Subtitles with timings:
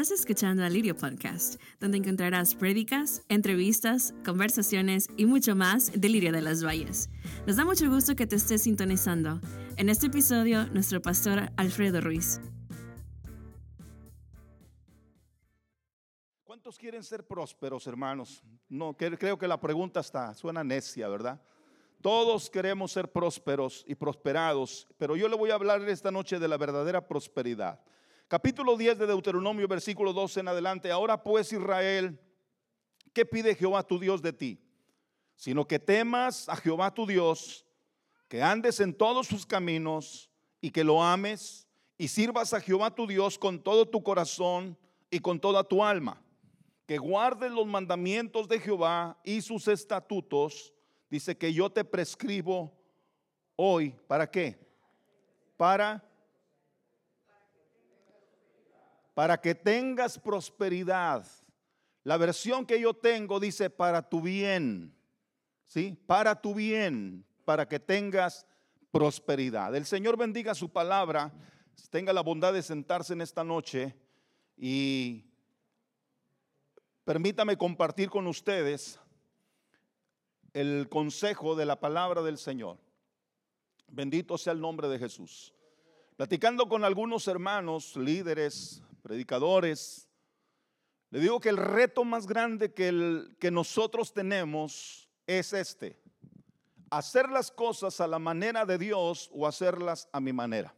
[0.00, 6.30] Estás escuchando a Lirio Podcast, donde encontrarás prédicas, entrevistas, conversaciones y mucho más de Lirio
[6.30, 7.10] de las Valles.
[7.48, 9.40] Nos da mucho gusto que te estés sintonizando.
[9.76, 12.40] En este episodio, nuestro pastor Alfredo Ruiz.
[16.44, 18.44] ¿Cuántos quieren ser prósperos, hermanos?
[18.68, 21.42] No, creo que la pregunta está, suena necia, ¿verdad?
[22.00, 26.46] Todos queremos ser prósperos y prosperados, pero yo le voy a hablar esta noche de
[26.46, 27.80] la verdadera prosperidad.
[28.28, 30.90] Capítulo 10 de Deuteronomio, versículo 12 en adelante.
[30.90, 32.20] Ahora pues Israel,
[33.14, 34.60] ¿qué pide Jehová tu Dios de ti?
[35.34, 37.64] Sino que temas a Jehová tu Dios,
[38.28, 40.30] que andes en todos sus caminos
[40.60, 41.66] y que lo ames
[41.96, 44.76] y sirvas a Jehová tu Dios con todo tu corazón
[45.10, 46.22] y con toda tu alma.
[46.84, 50.74] Que guardes los mandamientos de Jehová y sus estatutos.
[51.08, 52.78] Dice que yo te prescribo
[53.56, 53.94] hoy.
[54.06, 54.58] ¿Para qué?
[55.56, 56.07] Para
[59.18, 61.26] para que tengas prosperidad.
[62.04, 64.94] La versión que yo tengo dice para tu bien,
[65.66, 65.98] ¿sí?
[66.06, 68.46] Para tu bien, para que tengas
[68.92, 69.74] prosperidad.
[69.74, 71.32] El Señor bendiga su palabra,
[71.90, 73.92] tenga la bondad de sentarse en esta noche
[74.56, 75.24] y
[77.04, 79.00] permítame compartir con ustedes
[80.52, 82.78] el consejo de la palabra del Señor.
[83.88, 85.52] Bendito sea el nombre de Jesús.
[86.14, 90.06] Platicando con algunos hermanos, líderes, predicadores,
[91.08, 95.98] le digo que el reto más grande que, el, que nosotros tenemos es este,
[96.90, 100.74] hacer las cosas a la manera de Dios o hacerlas a mi manera.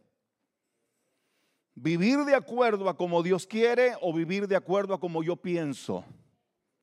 [1.75, 6.05] Vivir de acuerdo a como Dios quiere o vivir de acuerdo a como yo pienso.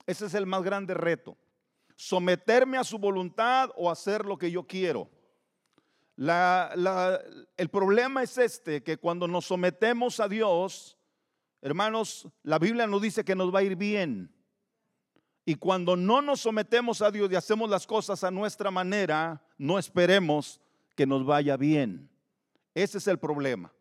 [0.06, 1.34] Ese es el más grande reto.
[1.96, 5.08] Someterme a su voluntad o hacer lo que yo quiero.
[6.18, 10.97] el problema es este, que cuando nos sometemos a Dios,
[11.60, 14.32] Hermanos, la Biblia nos dice que nos va a ir bien.
[15.44, 19.78] Y cuando no nos sometemos a Dios y hacemos las cosas a nuestra manera, no
[19.78, 20.60] esperemos
[20.94, 22.10] que nos vaya bien.
[22.74, 23.72] Ese es el problema.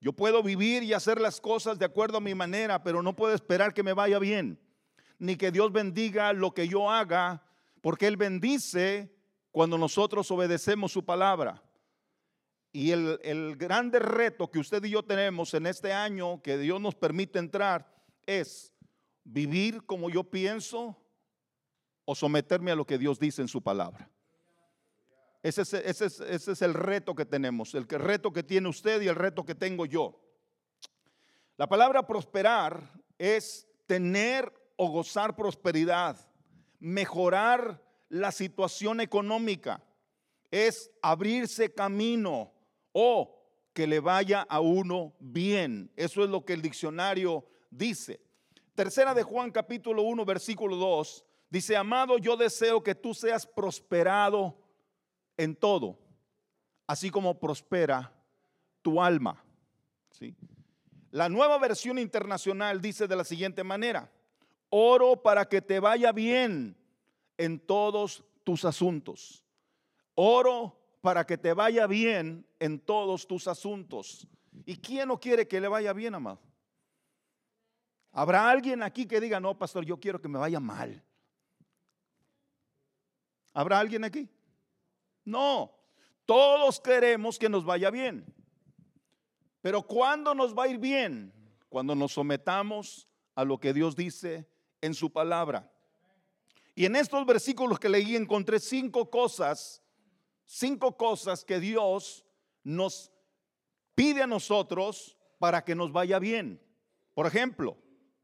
[0.00, 3.34] Yo puedo vivir y hacer las cosas de acuerdo a mi manera, pero no puedo
[3.34, 4.60] esperar que me vaya bien.
[5.18, 7.42] Ni que Dios bendiga lo que yo haga,
[7.80, 9.10] porque Él bendice
[9.50, 11.62] cuando nosotros obedecemos su palabra.
[12.76, 16.96] Y el, grande reto que usted y yo tenemos en este año que Dios nos
[16.96, 17.86] permite entrar
[18.26, 18.74] es
[19.22, 21.00] vivir como yo pienso
[22.04, 24.10] o someterme a lo que Dios dice en su palabra.
[25.40, 29.00] Ese es, ese es, ese es el reto que tenemos, el reto que tiene usted
[29.02, 30.20] y el reto que tengo yo.
[31.56, 36.18] La palabra prosperar es tener o gozar prosperidad,
[36.80, 39.80] mejorar la situación económica,
[40.50, 42.53] es abrirse camino,
[42.94, 43.36] o
[43.74, 45.90] que le vaya a uno bien.
[45.96, 48.20] Eso es lo que el diccionario dice.
[48.74, 54.56] Tercera de Juan capítulo 1 versículo 2 dice, amado, yo deseo que tú seas prosperado
[55.36, 55.98] en todo,
[56.86, 58.12] así como prospera
[58.80, 59.44] tu alma.
[60.10, 60.34] ¿Sí?
[61.10, 64.10] La nueva versión internacional dice de la siguiente manera,
[64.70, 66.76] oro para que te vaya bien
[67.38, 69.44] en todos tus asuntos.
[70.14, 74.26] Oro para que te vaya bien en todos tus asuntos.
[74.64, 76.40] ¿Y quién no quiere que le vaya bien, amado?
[78.10, 81.04] ¿Habrá alguien aquí que diga, no, pastor, yo quiero que me vaya mal?
[83.52, 84.30] ¿Habrá alguien aquí?
[85.26, 85.76] No,
[86.24, 88.24] todos queremos que nos vaya bien.
[89.60, 91.34] Pero ¿cuándo nos va a ir bien?
[91.68, 94.48] Cuando nos sometamos a lo que Dios dice
[94.80, 95.70] en su palabra.
[96.74, 99.83] Y en estos versículos que leí encontré cinco cosas
[100.44, 102.24] cinco cosas que Dios
[102.62, 103.12] nos
[103.94, 106.60] pide a nosotros para que nos vaya bien.
[107.14, 107.76] Por ejemplo,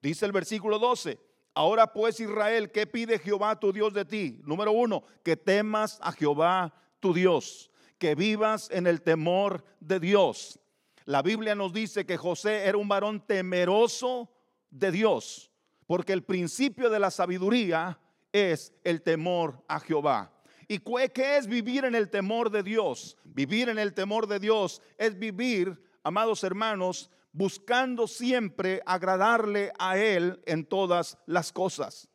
[0.03, 1.19] dice el versículo 12,
[1.54, 4.41] ahora pues Israel, ¿qué pide Jehová tu Dios de ti?
[4.44, 10.59] Número uno, que temas a Jehová tu Dios, que vivas en el temor de Dios.
[11.04, 14.30] La Biblia nos dice que José era un varón temeroso
[14.71, 15.50] de Dios,
[15.86, 17.98] porque el principio de la sabiduría
[18.33, 20.33] es el temor a Jehová.
[20.70, 23.16] ¿Y qué es vivir en el temor de Dios?
[23.24, 30.40] Vivir en el temor de Dios es vivir, amados hermanos, buscando siempre agradarle a Él
[30.46, 32.08] en todas las cosas.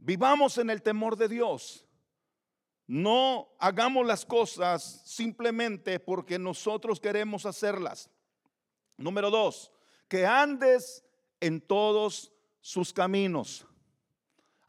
[0.00, 1.86] Vivamos en el temor de Dios.
[2.88, 8.10] No hagamos las cosas simplemente porque nosotros queremos hacerlas.
[8.96, 9.70] Número dos,
[10.08, 11.04] que andes
[11.38, 13.67] en todos sus caminos.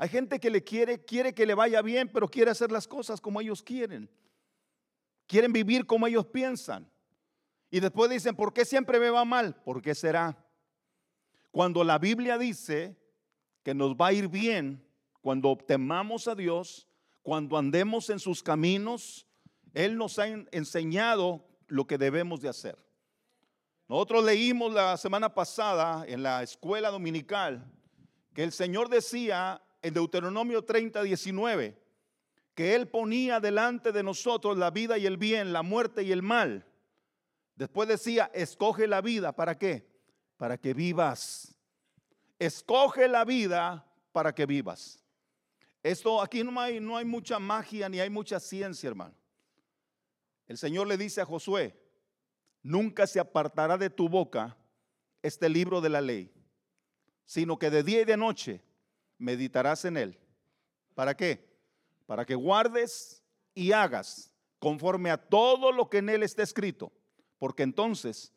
[0.01, 3.19] Hay gente que le quiere, quiere que le vaya bien, pero quiere hacer las cosas
[3.19, 4.09] como ellos quieren.
[5.27, 6.89] Quieren vivir como ellos piensan.
[7.69, 9.61] Y después dicen, ¿por qué siempre me va mal?
[9.61, 10.41] ¿Por qué será?
[11.51, 12.97] Cuando la Biblia dice
[13.61, 14.87] que nos va a ir bien,
[15.19, 16.87] cuando temamos a Dios,
[17.21, 19.27] cuando andemos en sus caminos,
[19.73, 22.79] Él nos ha enseñado lo que debemos de hacer.
[23.89, 27.69] Nosotros leímos la semana pasada en la escuela dominical
[28.33, 31.77] que el Señor decía en Deuteronomio 30, 19,
[32.53, 36.21] que Él ponía delante de nosotros la vida y el bien, la muerte y el
[36.21, 36.65] mal.
[37.55, 39.87] Después decía, escoge la vida, ¿para qué?
[40.37, 41.55] Para que vivas.
[42.37, 45.03] Escoge la vida para que vivas.
[45.83, 49.15] Esto aquí no hay, no hay mucha magia ni hay mucha ciencia, hermano.
[50.47, 51.79] El Señor le dice a Josué,
[52.61, 54.57] nunca se apartará de tu boca
[55.21, 56.33] este libro de la ley,
[57.25, 58.61] sino que de día y de noche
[59.19, 60.17] meditarás en él.
[60.95, 61.49] ¿Para qué?
[62.09, 63.23] para que guardes
[63.53, 66.91] y hagas conforme a todo lo que en él está escrito,
[67.37, 68.33] porque entonces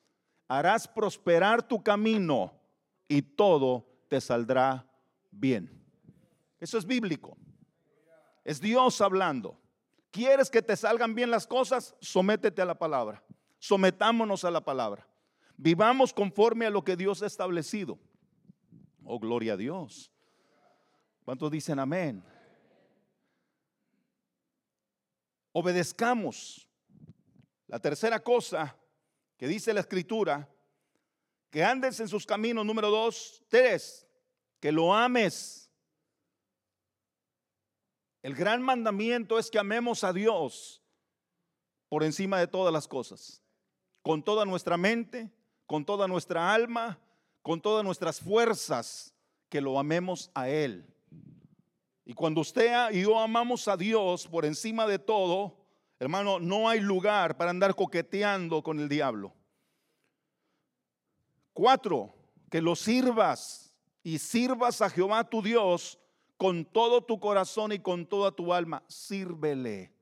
[0.46, 2.52] harás prosperar tu camino
[3.08, 4.86] y todo te saldrá
[5.30, 5.82] bien.
[6.60, 7.38] Eso es bíblico.
[8.44, 9.58] Es Dios hablando.
[10.10, 11.96] ¿Quieres que te salgan bien las cosas?
[11.98, 13.24] Sométete a la palabra.
[13.58, 15.08] Sometámonos a la palabra.
[15.56, 17.98] Vivamos conforme a lo que Dios ha establecido.
[19.02, 20.11] Oh, gloria a Dios.
[21.24, 22.22] ¿Cuántos dicen amén?
[25.52, 26.66] obedezcamos.
[27.66, 28.76] La tercera cosa
[29.36, 30.48] que dice la escritura,
[31.50, 34.06] que andes en sus caminos, número dos, tres,
[34.60, 35.70] que lo ames.
[38.22, 40.82] El gran mandamiento es que amemos a Dios
[41.88, 43.42] por encima de todas las cosas,
[44.02, 45.30] con toda nuestra mente,
[45.66, 46.98] con toda nuestra alma,
[47.42, 49.14] con todas nuestras fuerzas,
[49.48, 50.91] que lo amemos a Él.
[52.04, 55.56] Y cuando usted y yo amamos a Dios por encima de todo,
[55.98, 59.32] hermano, no hay lugar para andar coqueteando con el diablo.
[61.52, 62.14] Cuatro,
[62.50, 63.72] que lo sirvas
[64.02, 65.98] y sirvas a Jehová tu Dios
[66.36, 68.82] con todo tu corazón y con toda tu alma.
[68.88, 69.92] Sírvele.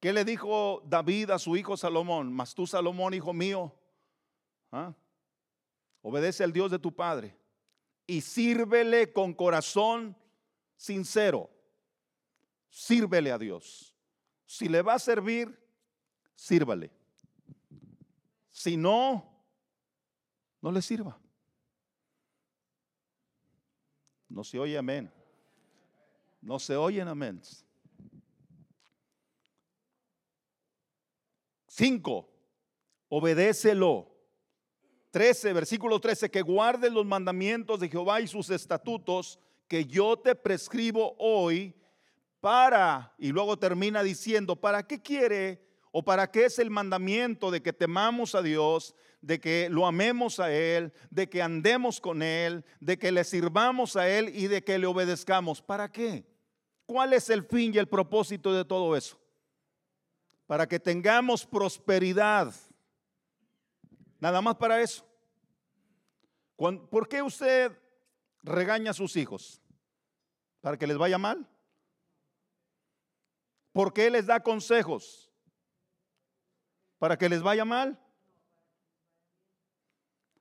[0.00, 2.32] ¿Qué le dijo David a su hijo Salomón?
[2.32, 3.74] Mas tú, Salomón, hijo mío,
[4.72, 4.94] ¿ah?
[6.00, 7.36] obedece al Dios de tu padre
[8.06, 10.16] y sírvele con corazón
[10.80, 11.50] sincero.
[12.70, 13.94] Sírvele a Dios.
[14.46, 15.54] Si le va a servir,
[16.34, 16.90] sírvale.
[18.50, 19.44] Si no,
[20.62, 21.20] no le sirva.
[24.28, 25.12] No se oye amén.
[26.40, 27.42] No se oyen amén.
[31.68, 32.30] Cinco,
[33.08, 34.08] obedécelo.
[35.10, 39.38] Trece, versículo trece, que guarde los mandamientos de Jehová y sus estatutos
[39.70, 41.72] que yo te prescribo hoy
[42.40, 47.62] para, y luego termina diciendo, ¿para qué quiere o para qué es el mandamiento de
[47.62, 52.64] que temamos a Dios, de que lo amemos a Él, de que andemos con Él,
[52.80, 55.62] de que le sirvamos a Él y de que le obedezcamos?
[55.62, 56.26] ¿Para qué?
[56.84, 59.20] ¿Cuál es el fin y el propósito de todo eso?
[60.48, 62.52] Para que tengamos prosperidad.
[64.18, 65.06] Nada más para eso.
[66.56, 67.70] ¿Por qué usted
[68.42, 69.59] regaña a sus hijos?
[70.60, 71.46] Para que les vaya mal?
[73.72, 75.30] ¿Por qué les da consejos?
[76.98, 77.98] ¿Para que les vaya mal?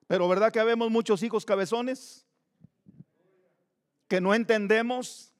[0.08, 2.26] Pero ¿verdad que habemos muchos hijos cabezones?
[4.08, 5.34] Que no entendemos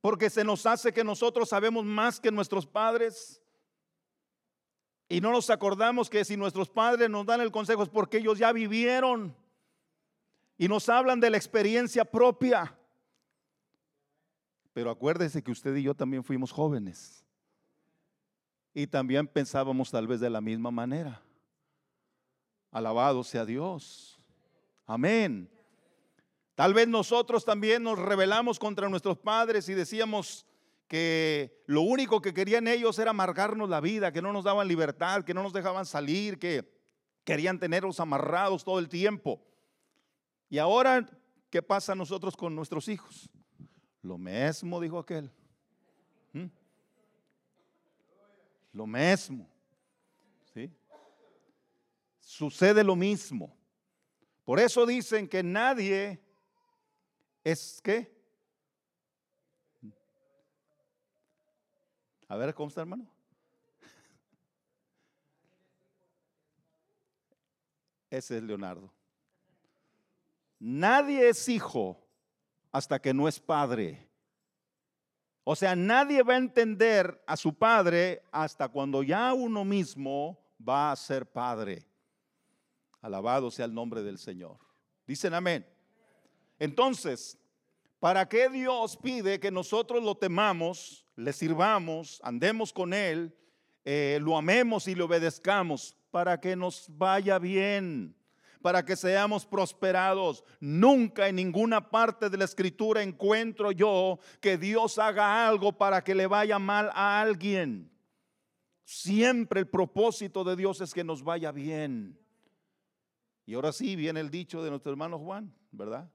[0.00, 3.42] porque se nos hace que nosotros sabemos más que nuestros padres.
[5.08, 8.38] Y no nos acordamos que si nuestros padres nos dan el consejo es porque ellos
[8.38, 9.36] ya vivieron
[10.56, 12.78] y nos hablan de la experiencia propia.
[14.72, 17.24] Pero acuérdese que usted y yo también fuimos jóvenes.
[18.72, 21.20] Y también pensábamos tal vez de la misma manera.
[22.70, 24.20] Alabado sea Dios.
[24.86, 25.50] Amén.
[26.54, 30.46] Tal vez nosotros también nos rebelamos contra nuestros padres y decíamos
[30.86, 35.24] que lo único que querían ellos era amargarnos la vida, que no nos daban libertad,
[35.24, 36.68] que no nos dejaban salir, que
[37.24, 39.40] querían tenerlos amarrados todo el tiempo.
[40.48, 41.08] Y ahora,
[41.48, 43.30] ¿qué pasa nosotros con nuestros hijos?
[44.02, 45.30] Lo mismo, dijo aquel.
[46.32, 46.46] ¿Mm?
[48.72, 49.46] Lo mismo.
[50.54, 50.72] ¿Sí?
[52.18, 53.54] Sucede lo mismo.
[54.44, 56.18] Por eso dicen que nadie
[57.44, 58.18] es que.
[62.26, 63.06] A ver, ¿cómo está, hermano?
[68.10, 68.90] Ese es Leonardo.
[70.58, 71.99] Nadie es hijo
[72.72, 74.08] hasta que no es padre.
[75.44, 80.92] O sea, nadie va a entender a su padre hasta cuando ya uno mismo va
[80.92, 81.84] a ser padre.
[83.00, 84.58] Alabado sea el nombre del Señor.
[85.06, 85.66] Dicen amén.
[86.58, 87.38] Entonces,
[87.98, 93.34] ¿para qué Dios pide que nosotros lo temamos, le sirvamos, andemos con Él,
[93.84, 95.96] eh, lo amemos y le obedezcamos?
[96.10, 98.14] Para que nos vaya bien
[98.60, 100.44] para que seamos prosperados.
[100.60, 106.14] Nunca en ninguna parte de la escritura encuentro yo que Dios haga algo para que
[106.14, 107.90] le vaya mal a alguien.
[108.84, 112.18] Siempre el propósito de Dios es que nos vaya bien.
[113.46, 116.10] Y ahora sí viene el dicho de nuestro hermano Juan, ¿verdad?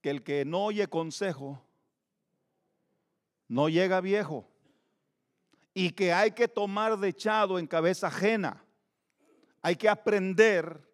[0.00, 1.62] Que el que no oye consejo
[3.46, 4.48] no llega viejo
[5.74, 7.14] y que hay que tomar de
[7.58, 8.64] en cabeza ajena.
[9.62, 10.87] Hay que aprender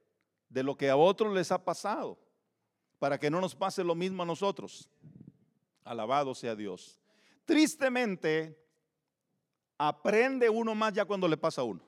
[0.54, 2.16] de lo que a otros les ha pasado,
[3.00, 4.88] para que no nos pase lo mismo a nosotros.
[5.82, 7.00] Alabado sea Dios.
[7.44, 8.56] Tristemente,
[9.76, 11.82] aprende uno más ya cuando le pasa a uno.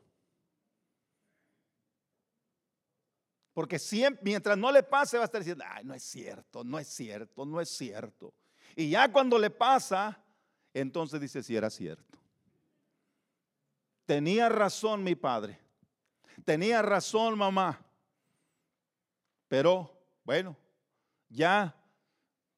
[3.54, 6.76] Porque siempre, mientras no le pase, va a estar diciendo, ay, no es cierto, no
[6.80, 8.35] es cierto, no es cierto.
[8.75, 10.20] Y ya cuando le pasa,
[10.75, 12.18] entonces dice, si era cierto.
[14.06, 15.61] Tenía razón mi padre.
[16.44, 17.86] Tenía razón mamá.
[19.48, 20.56] Pero bueno,
[21.28, 21.74] ya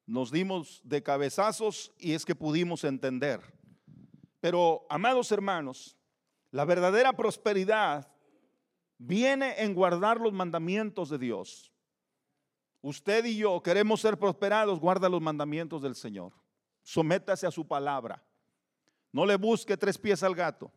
[0.07, 3.41] nos dimos de cabezazos y es que pudimos entender.
[4.41, 5.97] Pero, amados hermanos,
[6.51, 8.11] la verdadera prosperidad
[8.97, 11.73] viene en guardar los mandamientos de Dios.
[12.81, 16.33] Usted y yo queremos ser prosperados, guarda los mandamientos del Señor.
[16.83, 18.23] Sométase a su palabra.
[19.13, 20.73] No le busque tres pies al gato,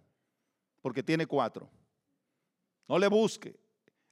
[0.81, 1.69] porque tiene cuatro.
[2.87, 3.60] No le busque.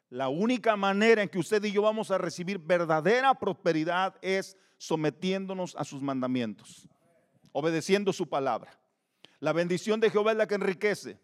[0.10, 5.76] La única manera en que usted y yo vamos a recibir verdadera prosperidad es sometiéndonos
[5.76, 6.88] a sus mandamientos,
[7.52, 8.80] obedeciendo su palabra.
[9.40, 11.20] La bendición de Jehová es la que enriquece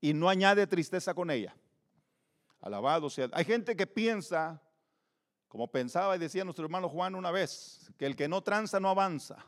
[0.00, 1.56] y no añade tristeza con ella.
[2.60, 3.28] Alabado sea.
[3.32, 4.60] Hay gente que piensa,
[5.48, 8.90] como pensaba y decía nuestro hermano Juan una vez, que el que no tranza no
[8.90, 9.44] avanza.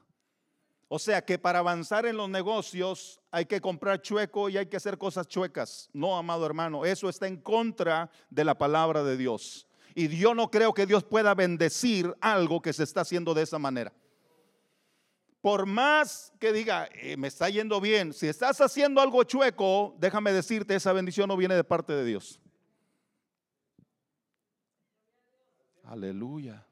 [0.94, 4.76] O sea que para avanzar en los negocios hay que comprar chueco y hay que
[4.76, 5.90] hacer cosas chuecas.
[5.92, 9.66] No, amado hermano, eso está en contra de la palabra de Dios.
[9.96, 13.58] Y yo no creo que Dios pueda bendecir algo que se está haciendo de esa
[13.58, 13.92] manera.
[15.40, 20.32] Por más que diga, eh, me está yendo bien, si estás haciendo algo chueco, déjame
[20.32, 22.40] decirte, esa bendición no viene de parte de Dios.
[25.82, 26.64] Aleluya.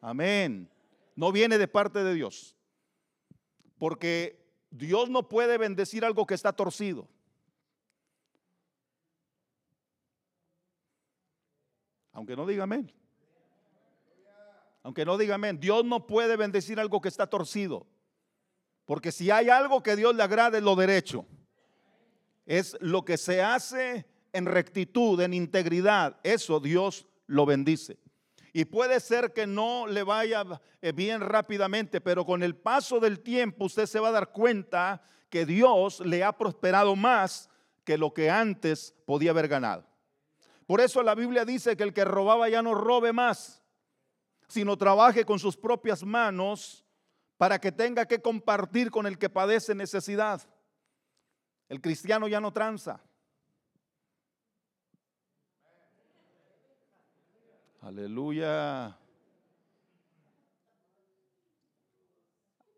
[0.00, 0.68] Amén.
[1.14, 2.56] No viene de parte de Dios.
[3.80, 4.38] Porque
[4.70, 7.08] Dios no puede bendecir algo que está torcido.
[12.12, 12.92] Aunque no diga amén.
[14.82, 15.58] Aunque no diga amén.
[15.58, 17.86] Dios no puede bendecir algo que está torcido.
[18.84, 21.24] Porque si hay algo que Dios le agrade es lo derecho.
[22.44, 26.20] Es lo que se hace en rectitud, en integridad.
[26.22, 27.96] Eso Dios lo bendice.
[28.52, 30.44] Y puede ser que no le vaya
[30.82, 35.02] eh, bien rápidamente, pero con el paso del tiempo usted se va a dar cuenta
[35.28, 37.48] que Dios le ha prosperado más
[37.84, 39.86] que lo que antes podía haber ganado.
[40.66, 43.62] Por eso la Biblia dice que el que robaba ya no robe más,
[44.48, 46.84] sino trabaje con sus propias manos
[47.36, 50.42] para que tenga que compartir con el que padece necesidad.
[51.68, 53.00] El cristiano ya no tranza.
[57.90, 58.96] Aleluya.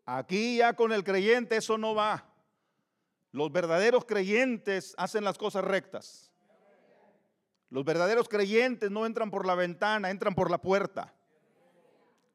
[0.07, 2.25] Aquí ya con el creyente eso no va.
[3.31, 6.31] Los verdaderos creyentes hacen las cosas rectas.
[7.69, 11.13] Los verdaderos creyentes no entran por la ventana, entran por la puerta.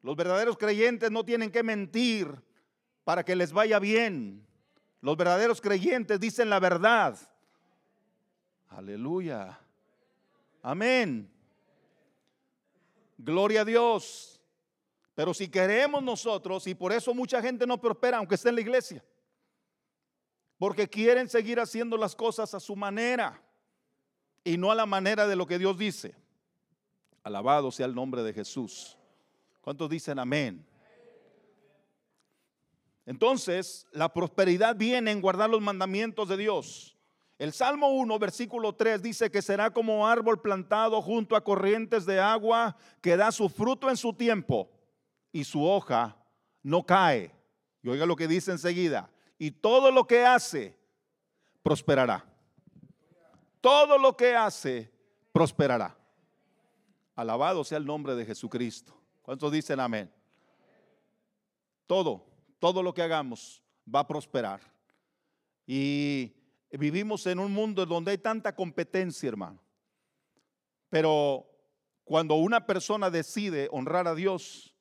[0.01, 2.33] Los verdaderos creyentes no tienen que mentir
[3.03, 4.47] para que les vaya bien.
[5.01, 7.19] Los verdaderos creyentes dicen la verdad.
[8.69, 9.59] Aleluya.
[10.63, 11.38] Amén.
[13.19, 14.41] Gloria a Dios.
[15.15, 18.61] Pero si queremos nosotros, y por eso mucha gente no prospera, aunque esté en la
[18.61, 19.05] iglesia,
[20.57, 23.43] porque quieren seguir haciendo las cosas a su manera
[24.45, 26.15] y no a la manera de lo que Dios dice.
[27.25, 28.97] Alabado sea el nombre de Jesús.
[29.61, 30.65] ¿Cuántos dicen amén?
[33.05, 36.98] Entonces, la prosperidad viene en guardar los mandamientos de Dios.
[37.39, 42.19] El Salmo 1, versículo 3 dice que será como árbol plantado junto a corrientes de
[42.19, 44.69] agua que da su fruto en su tiempo
[45.31, 46.17] y su hoja
[46.65, 47.33] no cae.
[47.81, 49.09] Y oiga lo que dice enseguida.
[49.39, 50.77] Y todo lo que hace
[51.63, 52.25] prosperará.
[53.61, 54.91] Todo lo que hace
[55.31, 55.97] prosperará.
[57.15, 59.01] Alabado sea el nombre de Jesucristo.
[59.23, 60.11] ¿Cuántos dicen amén?
[61.87, 62.27] Todo,
[62.59, 64.61] todo lo que hagamos va a prosperar.
[65.67, 66.33] Y
[66.71, 69.63] Vivimos en un mundo donde hay tanta competencia, hermano.
[70.91, 71.47] Pero
[72.05, 74.75] cuando una persona decide honrar a Dios,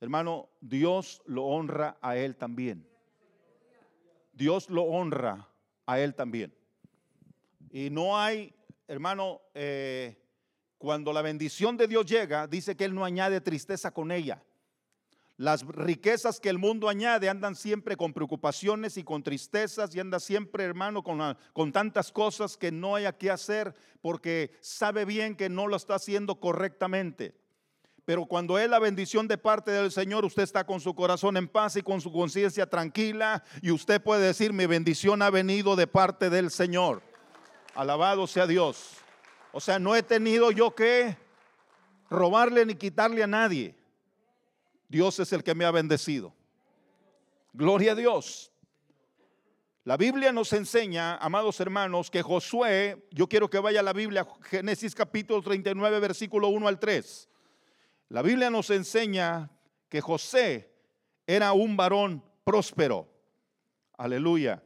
[0.00, 2.88] hermano, Dios lo honra a él también.
[4.32, 5.48] Dios lo honra
[5.86, 6.54] a él también.
[7.70, 8.54] Y no hay,
[8.86, 10.22] hermano, eh,
[10.82, 14.42] cuando la bendición de Dios llega, dice que Él no añade tristeza con ella.
[15.38, 20.20] Las riquezas que el mundo añade andan siempre con preocupaciones y con tristezas y anda
[20.20, 25.66] siempre, hermano, con, tantas cosas que no hay que hacer porque sabe bien que no
[25.66, 27.34] lo está haciendo correctamente.
[28.04, 31.48] Pero cuando es la bendición de parte del Señor, usted está con su corazón en
[31.48, 35.86] paz y con su conciencia tranquila y usted puede decir, mi bendición ha venido de
[35.86, 37.02] parte del Señor.
[37.74, 38.96] Alabado sea Dios.
[39.52, 41.16] O sea, no he tenido yo que
[42.10, 43.81] robarle ni quitarle a nadie.
[44.92, 46.34] Dios es el que me ha bendecido.
[47.54, 48.52] Gloria a Dios.
[49.84, 54.28] La Biblia nos enseña, amados hermanos, que Josué, yo quiero que vaya a la Biblia,
[54.42, 57.26] Génesis capítulo 39, versículo 1 al 3.
[58.10, 59.50] La Biblia nos enseña
[59.88, 60.70] que José
[61.26, 63.08] era un varón próspero.
[63.96, 64.62] Aleluya.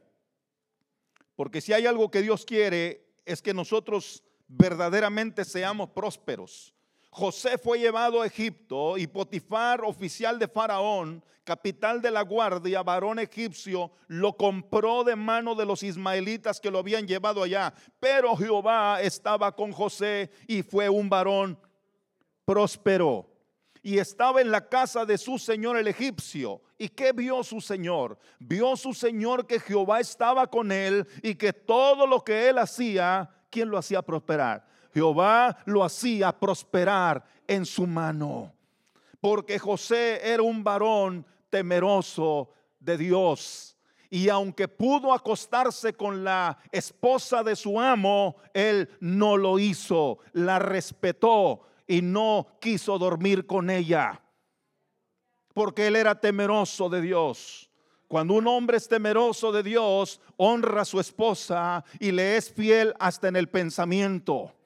[1.37, 6.73] Porque si hay algo que Dios quiere es que nosotros verdaderamente seamos prósperos.
[7.17, 13.17] José fue llevado a Egipto y Potifar, oficial de Faraón, capital de la guardia, varón
[13.17, 17.73] egipcio, lo compró de mano de los ismaelitas que lo habían llevado allá.
[17.99, 21.59] Pero Jehová estaba con José y fue un varón
[22.45, 23.27] próspero
[23.81, 26.61] y estaba en la casa de su señor el egipcio.
[26.77, 28.19] ¿Y qué vio su señor?
[28.37, 33.27] Vio su señor que Jehová estaba con él y que todo lo que él hacía,
[33.49, 34.67] ¿quién lo hacía prosperar?
[34.97, 38.51] Jehová lo hacía prosperar en su mano.
[39.21, 42.49] Porque José era un varón temeroso
[42.79, 43.77] de Dios.
[44.09, 50.57] Y aunque pudo acostarse con la esposa de su amo, él no lo hizo, la
[50.57, 54.19] respetó y no quiso dormir con ella,
[55.53, 57.69] porque él era temeroso de Dios.
[58.07, 62.95] Cuando un hombre es temeroso de Dios, honra a su esposa y le es fiel
[62.99, 64.56] hasta en el pensamiento.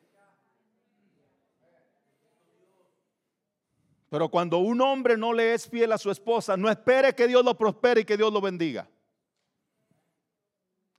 [4.12, 7.46] Pero cuando un hombre no le es fiel a su esposa, no espere que Dios
[7.46, 8.90] lo prospere y que Dios lo bendiga.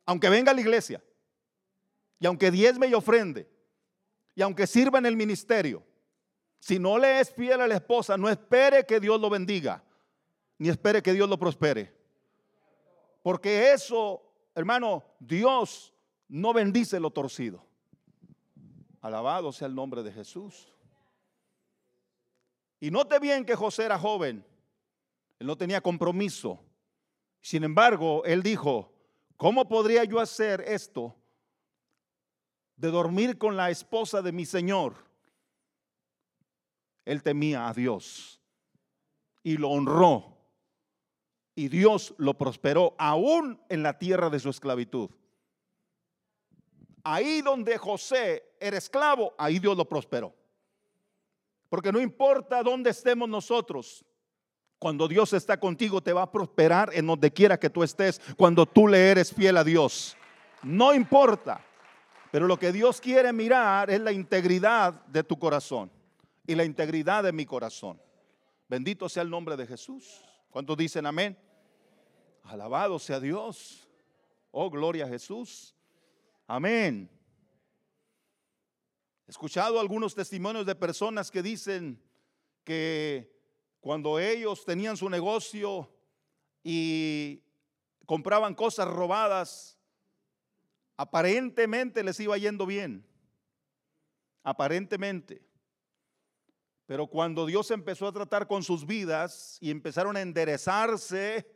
[0.06, 1.04] Aunque venga a la iglesia,
[2.18, 3.46] y aunque diezme y ofrende,
[4.34, 5.84] y aunque sirva en el ministerio,
[6.58, 9.84] si no le es fiel a la esposa, no espere que Dios lo bendiga,
[10.56, 11.94] ni espere que Dios lo prospere.
[13.22, 14.22] Porque eso,
[14.54, 15.92] hermano, Dios
[16.28, 17.62] no bendice lo torcido.
[19.02, 20.72] Alabado sea el nombre de Jesús.
[22.82, 24.44] Y note bien que José era joven,
[25.38, 26.58] él no tenía compromiso.
[27.40, 28.92] Sin embargo, él dijo,
[29.36, 31.14] ¿cómo podría yo hacer esto
[32.74, 34.96] de dormir con la esposa de mi Señor?
[37.04, 38.40] Él temía a Dios
[39.44, 40.36] y lo honró.
[41.54, 45.08] Y Dios lo prosperó aún en la tierra de su esclavitud.
[47.04, 50.41] Ahí donde José era esclavo, ahí Dios lo prosperó.
[51.72, 54.04] Porque no importa dónde estemos nosotros,
[54.78, 58.66] cuando Dios está contigo te va a prosperar en donde quiera que tú estés, cuando
[58.66, 60.14] tú le eres fiel a Dios.
[60.62, 61.64] No importa.
[62.30, 65.90] Pero lo que Dios quiere mirar es la integridad de tu corazón
[66.46, 67.98] y la integridad de mi corazón.
[68.68, 70.20] Bendito sea el nombre de Jesús.
[70.50, 71.38] ¿Cuántos dicen amén?
[72.42, 73.88] Alabado sea Dios.
[74.50, 75.74] Oh, gloria a Jesús.
[76.46, 77.08] Amén.
[79.32, 81.98] Escuchado algunos testimonios de personas que dicen
[82.64, 83.34] que
[83.80, 85.90] cuando ellos tenían su negocio
[86.62, 87.42] y
[88.04, 89.78] compraban cosas robadas,
[90.98, 93.06] aparentemente les iba yendo bien.
[94.42, 95.42] Aparentemente.
[96.84, 101.50] Pero cuando Dios empezó a tratar con sus vidas y empezaron a enderezarse,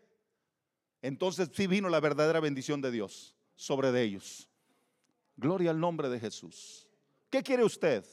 [1.02, 4.48] entonces sí vino la verdadera bendición de Dios sobre de ellos.
[5.36, 6.85] Gloria al nombre de Jesús.
[7.30, 8.04] ¿Qué quiere usted?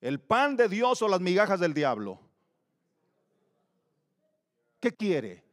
[0.00, 2.20] ¿El pan de Dios o las migajas del diablo?
[4.80, 5.44] ¿Qué quiere?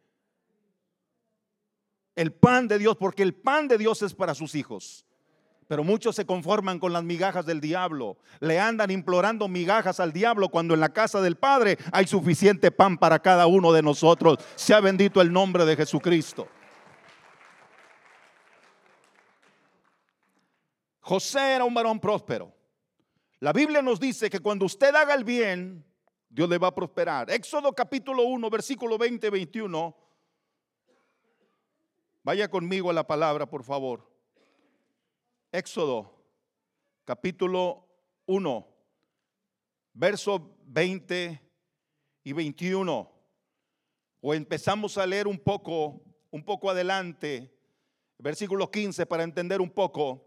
[2.16, 5.06] El pan de Dios, porque el pan de Dios es para sus hijos.
[5.68, 8.18] Pero muchos se conforman con las migajas del diablo.
[8.40, 12.98] Le andan implorando migajas al diablo cuando en la casa del Padre hay suficiente pan
[12.98, 14.38] para cada uno de nosotros.
[14.56, 16.48] Sea bendito el nombre de Jesucristo.
[21.02, 22.57] José era un varón próspero.
[23.40, 25.86] La Biblia nos dice que cuando usted haga el bien,
[26.28, 27.30] Dios le va a prosperar.
[27.30, 29.96] Éxodo capítulo 1, versículo 20, 21.
[32.24, 34.12] Vaya conmigo a la palabra, por favor.
[35.52, 36.12] Éxodo
[37.06, 37.88] capítulo
[38.26, 38.68] 1,
[39.94, 41.40] verso 20
[42.24, 43.12] y 21.
[44.20, 47.56] O empezamos a leer un poco, un poco adelante,
[48.18, 50.27] versículo 15 para entender un poco.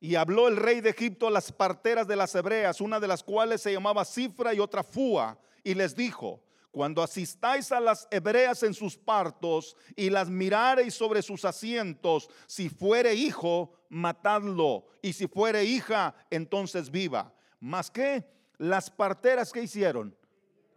[0.00, 3.22] Y habló el rey de Egipto a las parteras de las hebreas, una de las
[3.22, 6.42] cuales se llamaba Cifra y otra Fua, y les dijo,
[6.76, 12.68] cuando asistáis a las hebreas en sus partos y las mirareis sobre sus asientos, si
[12.68, 17.32] fuere hijo, matadlo, y si fuere hija, entonces viva.
[17.60, 18.26] Más que
[18.58, 20.14] las parteras que hicieron,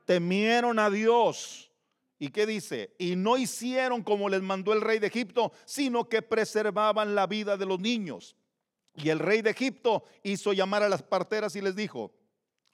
[0.06, 1.70] temieron a Dios.
[2.18, 2.96] ¿Y qué dice?
[2.98, 7.58] Y no hicieron como les mandó el rey de Egipto, sino que preservaban la vida
[7.58, 8.38] de los niños.
[8.96, 12.14] Y el rey de Egipto hizo llamar a las parteras y les dijo,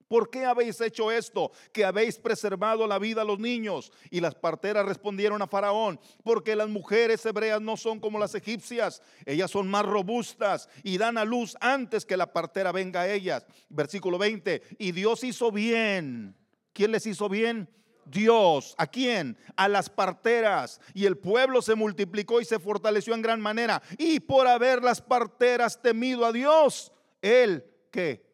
[0.07, 1.51] ¿Por qué habéis hecho esto?
[1.71, 3.91] Que habéis preservado la vida a los niños.
[4.11, 9.01] Y las parteras respondieron a Faraón, porque las mujeres hebreas no son como las egipcias.
[9.25, 13.45] Ellas son más robustas y dan a luz antes que la partera venga a ellas.
[13.69, 14.61] Versículo 20.
[14.77, 16.35] Y Dios hizo bien.
[16.71, 17.67] ¿Quién les hizo bien?
[18.05, 18.75] Dios.
[18.77, 19.37] ¿A quién?
[19.55, 20.79] A las parteras.
[20.93, 23.81] Y el pueblo se multiplicó y se fortaleció en gran manera.
[23.97, 26.91] Y por haber las parteras temido a Dios,
[27.21, 28.25] Él que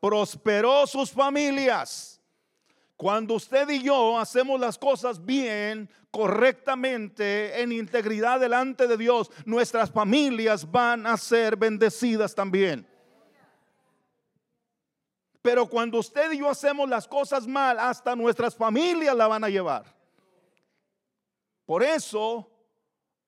[0.00, 2.20] prosperó sus familias.
[2.96, 9.90] Cuando usted y yo hacemos las cosas bien, correctamente, en integridad delante de Dios, nuestras
[9.90, 12.86] familias van a ser bendecidas también.
[15.44, 19.50] Pero cuando usted y yo hacemos las cosas mal, hasta nuestras familias la van a
[19.50, 19.84] llevar.
[21.66, 22.50] Por eso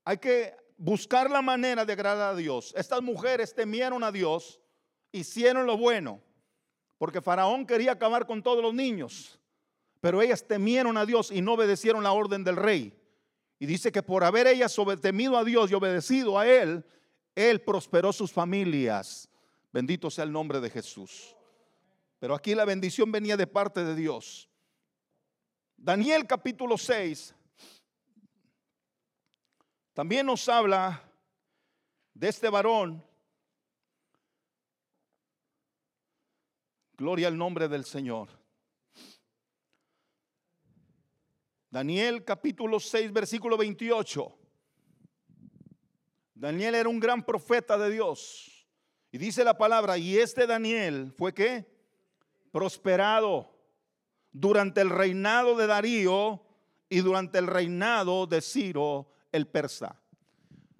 [0.02, 2.72] hay que buscar la manera de agradar a Dios.
[2.74, 4.62] Estas mujeres temieron a Dios,
[5.12, 6.22] hicieron lo bueno.
[6.96, 9.38] Porque Faraón quería acabar con todos los niños.
[10.00, 12.98] Pero ellas temieron a Dios y no obedecieron la orden del rey.
[13.58, 16.82] Y dice que por haber ellas temido a Dios y obedecido a Él,
[17.34, 19.28] Él prosperó sus familias.
[19.70, 21.36] Bendito sea el nombre de Jesús.
[22.18, 24.48] Pero aquí la bendición venía de parte de Dios.
[25.76, 27.34] Daniel capítulo 6
[29.92, 31.02] también nos habla
[32.14, 33.02] de este varón
[36.96, 38.30] Gloria al nombre del Señor.
[41.70, 44.34] Daniel capítulo 6, versículo 28.
[46.34, 48.66] Daniel era un gran profeta de Dios.
[49.12, 51.75] Y dice la palabra, y este Daniel fue que
[52.56, 53.54] prosperado
[54.32, 56.40] durante el reinado de Darío
[56.88, 60.00] y durante el reinado de Ciro el persa.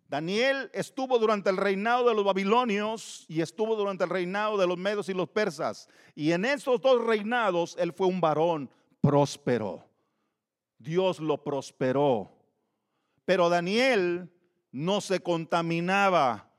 [0.09, 4.79] Daniel estuvo durante el reinado de los babilonios y estuvo durante el reinado de los
[4.79, 5.87] medos y los persas.
[6.15, 8.71] Y en esos dos reinados él fue un varón
[9.03, 9.87] próspero.
[10.79, 12.33] Dios lo prosperó.
[13.27, 14.33] Pero Daniel
[14.73, 16.51] no se contaminaba.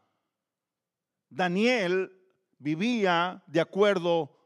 [1.28, 2.12] Daniel
[2.60, 4.37] vivía de acuerdo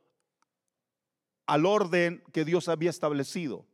[1.45, 3.65] al orden que Dios había establecido.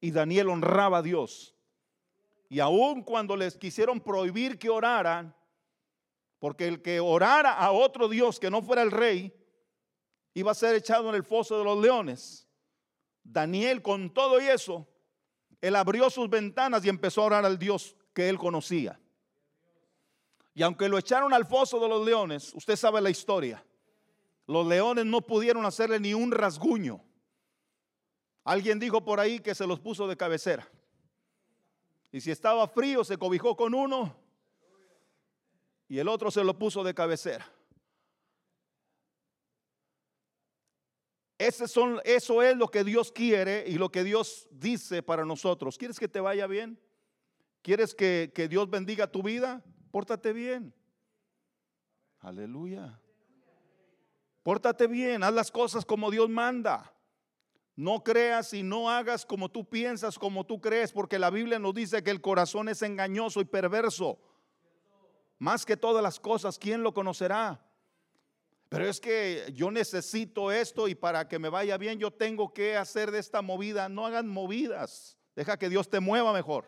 [0.00, 1.54] Y Daniel honraba a Dios.
[2.48, 5.34] Y aun cuando les quisieron prohibir que oraran,
[6.38, 9.34] porque el que orara a otro Dios que no fuera el rey,
[10.34, 12.48] iba a ser echado en el foso de los leones.
[13.22, 14.86] Daniel con todo y eso,
[15.60, 18.98] él abrió sus ventanas y empezó a orar al Dios que él conocía.
[20.54, 23.64] Y aunque lo echaron al foso de los leones, usted sabe la historia.
[24.48, 27.04] Los leones no pudieron hacerle ni un rasguño.
[28.44, 30.66] Alguien dijo por ahí que se los puso de cabecera.
[32.10, 34.16] Y si estaba frío, se cobijó con uno
[35.86, 37.46] y el otro se lo puso de cabecera.
[41.36, 45.76] Ese son, eso es lo que Dios quiere y lo que Dios dice para nosotros.
[45.76, 46.80] ¿Quieres que te vaya bien?
[47.60, 49.62] ¿Quieres que, que Dios bendiga tu vida?
[49.90, 50.74] Pórtate bien.
[52.20, 52.98] Aleluya.
[54.48, 56.90] Pórtate bien, haz las cosas como Dios manda.
[57.76, 61.74] No creas y no hagas como tú piensas, como tú crees, porque la Biblia nos
[61.74, 64.18] dice que el corazón es engañoso y perverso.
[65.38, 67.62] Más que todas las cosas, ¿quién lo conocerá?
[68.70, 72.74] Pero es que yo necesito esto y para que me vaya bien yo tengo que
[72.74, 73.90] hacer de esta movida.
[73.90, 75.18] No hagan movidas.
[75.36, 76.64] Deja que Dios te mueva mejor.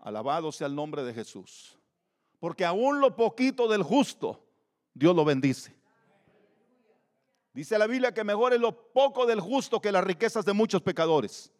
[0.00, 1.78] Alabado sea el nombre de Jesús.
[2.40, 4.44] Porque aún lo poquito del justo,
[4.92, 5.80] Dios lo bendice.
[7.52, 10.80] Dice la Biblia que mejor es lo poco del justo que las riquezas de muchos
[10.82, 11.52] pecadores.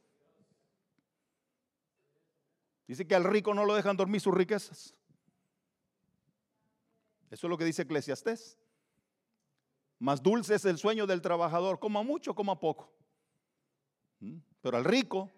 [2.86, 4.94] Dice que al rico no lo dejan dormir sus riquezas.
[7.30, 8.58] Eso es lo que dice Eclesiastés.
[9.98, 12.92] Más dulce es el sueño del trabajador, coma mucho, coma poco.
[14.20, 14.38] ¿Mm?
[14.60, 15.30] Pero al rico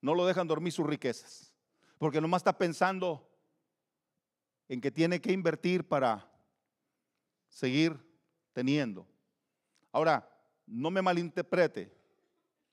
[0.00, 1.52] no lo dejan dormir sus riquezas,
[1.98, 3.26] porque nomás está pensando
[4.68, 6.30] en que tiene que invertir para
[7.48, 7.98] seguir
[8.52, 9.06] teniendo.
[9.94, 10.28] Ahora,
[10.66, 11.96] no me malinterprete.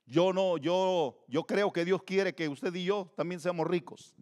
[0.07, 4.15] Yo no, yo, yo creo que Dios quiere que usted y yo también seamos ricos.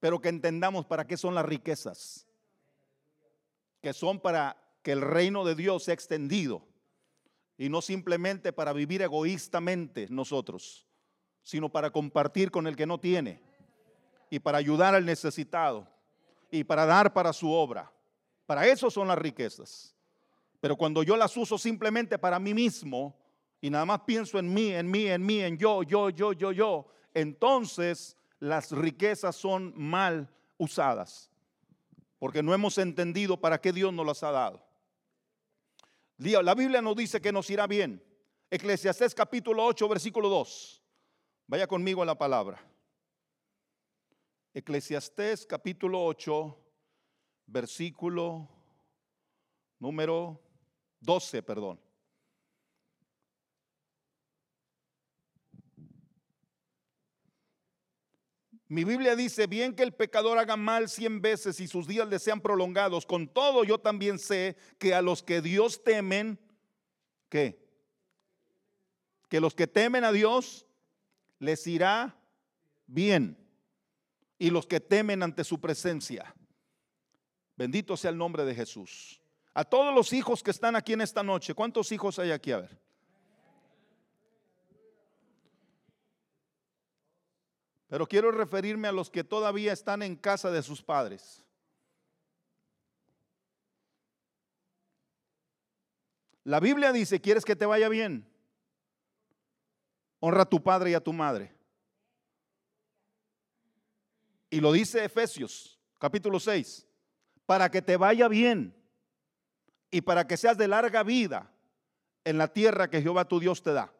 [0.00, 2.26] Pero que entendamos para qué son las riquezas.
[3.82, 6.66] Que son para que el reino de Dios sea extendido.
[7.58, 10.86] Y no simplemente para vivir egoístamente nosotros,
[11.42, 13.42] sino para compartir con el que no tiene.
[14.30, 15.86] Y para ayudar al necesitado.
[16.50, 17.92] Y para dar para su obra.
[18.46, 19.94] Para eso son las riquezas.
[20.62, 23.18] Pero cuando yo las uso simplemente para mí mismo
[23.60, 26.52] y nada más pienso en mí, en mí, en mí, en yo, yo, yo, yo,
[26.52, 31.28] yo, entonces las riquezas son mal usadas.
[32.20, 34.64] Porque no hemos entendido para qué Dios nos las ha dado.
[36.18, 38.00] La Biblia nos dice que nos irá bien.
[38.48, 40.80] Eclesiastés capítulo 8, versículo 2.
[41.48, 42.64] Vaya conmigo a la palabra.
[44.54, 46.56] Eclesiastés capítulo 8,
[47.48, 48.48] versículo
[49.80, 50.51] número
[51.02, 51.78] 12, perdón.
[58.68, 62.18] Mi Biblia dice, bien que el pecador haga mal cien veces y sus días le
[62.18, 66.38] sean prolongados, con todo yo también sé que a los que Dios temen,
[67.28, 67.62] ¿qué?
[69.28, 70.66] Que los que temen a Dios
[71.38, 72.18] les irá
[72.86, 73.36] bien.
[74.38, 76.34] Y los que temen ante su presencia.
[77.56, 79.21] Bendito sea el nombre de Jesús.
[79.54, 82.52] A todos los hijos que están aquí en esta noche, ¿cuántos hijos hay aquí?
[82.52, 82.78] A ver.
[87.88, 91.44] Pero quiero referirme a los que todavía están en casa de sus padres.
[96.44, 98.26] La Biblia dice, ¿quieres que te vaya bien?
[100.20, 101.54] Honra a tu padre y a tu madre.
[104.48, 106.86] Y lo dice Efesios, capítulo 6,
[107.44, 108.81] para que te vaya bien
[109.92, 111.52] y para que seas de larga vida
[112.24, 113.92] en la tierra que Jehová tu Dios te da.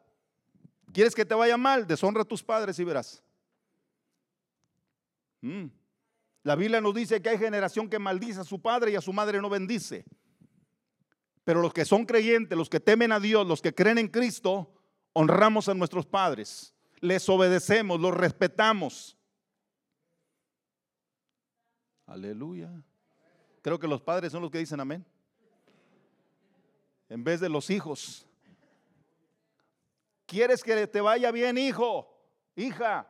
[0.91, 1.85] ¿Quieres que te vaya mal?
[1.85, 3.23] Deshonra a tus padres y verás.
[5.41, 5.67] Mm.
[6.41, 9.13] La Biblia nos dice que hay generación que maldice a su padre y a su
[9.13, 10.03] madre no bendice.
[11.43, 14.73] Pero los que son creyentes, los que temen a Dios, los que creen en Cristo,
[15.13, 19.15] honramos a nuestros padres, les obedecemos, los respetamos.
[22.07, 22.71] Aleluya.
[23.61, 25.05] Creo que los padres son los que dicen amén
[27.13, 28.25] en vez de los hijos.
[30.25, 32.11] ¿Quieres que te vaya bien, hijo?
[32.55, 33.07] Hija.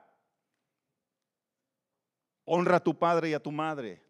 [2.43, 4.05] Honra a tu padre y a tu madre.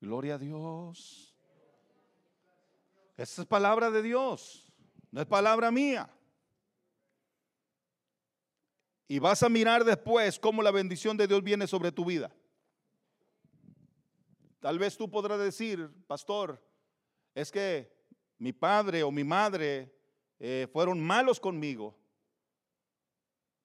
[0.00, 1.36] Gloria a Dios.
[3.18, 4.72] Esa es palabra de Dios,
[5.10, 6.08] no es palabra mía.
[9.06, 12.34] Y vas a mirar después cómo la bendición de Dios viene sobre tu vida.
[14.64, 16.58] Tal vez tú podrás decir, pastor,
[17.34, 17.94] es que
[18.38, 19.94] mi padre o mi madre
[20.38, 21.94] eh, fueron malos conmigo,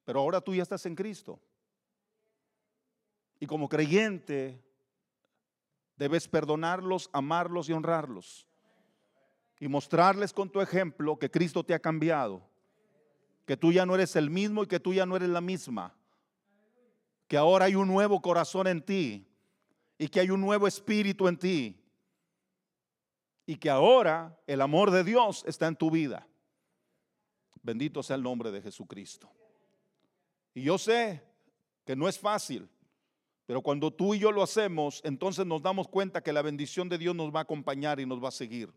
[0.04, 1.40] pero ahora tú ya estás en Cristo.
[3.40, 4.62] Y como creyente,
[5.96, 8.46] debes perdonarlos, amarlos y honrarlos.
[9.58, 12.42] Y mostrarles con tu ejemplo que Cristo te ha cambiado.
[13.46, 15.96] Que tú ya no eres el mismo y que tú ya no eres la misma.
[17.30, 19.29] Que ahora hay un nuevo corazón en ti
[20.02, 21.76] y que hay un nuevo espíritu en ti.
[23.46, 26.26] Y que ahora el amor de Dios está en tu vida.
[27.62, 29.30] Bendito sea el nombre de Jesucristo.
[30.54, 31.22] Y yo sé
[31.86, 32.70] que no es fácil,
[33.46, 36.98] pero cuando tú y yo lo hacemos, entonces nos damos cuenta que la bendición de
[36.98, 38.72] Dios nos va a acompañar y nos va a seguir.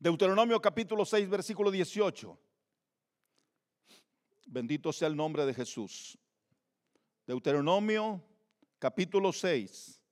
[0.00, 2.36] Deuteronomio capítulo 6, versículo 18.
[4.46, 6.18] Bendito sea el nombre de Jesús.
[7.26, 8.24] Deuteronomio
[8.82, 10.02] capítulo 6,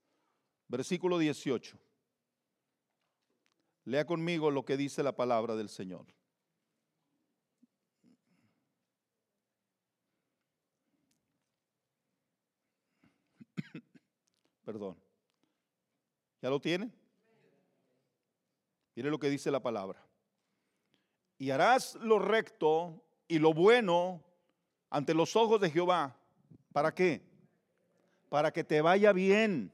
[0.69, 1.77] versículo 18.
[3.87, 6.07] Lea conmigo lo que dice la palabra del Señor.
[14.65, 14.97] Perdón.
[16.41, 16.93] ¿Ya lo tiene?
[18.95, 20.07] Mire lo que dice la palabra.
[21.39, 24.25] Y harás lo recto y lo bueno
[24.91, 26.17] ante los ojos de Jehová.
[26.73, 27.30] ¿Para qué?
[28.31, 29.71] Para que te vaya bien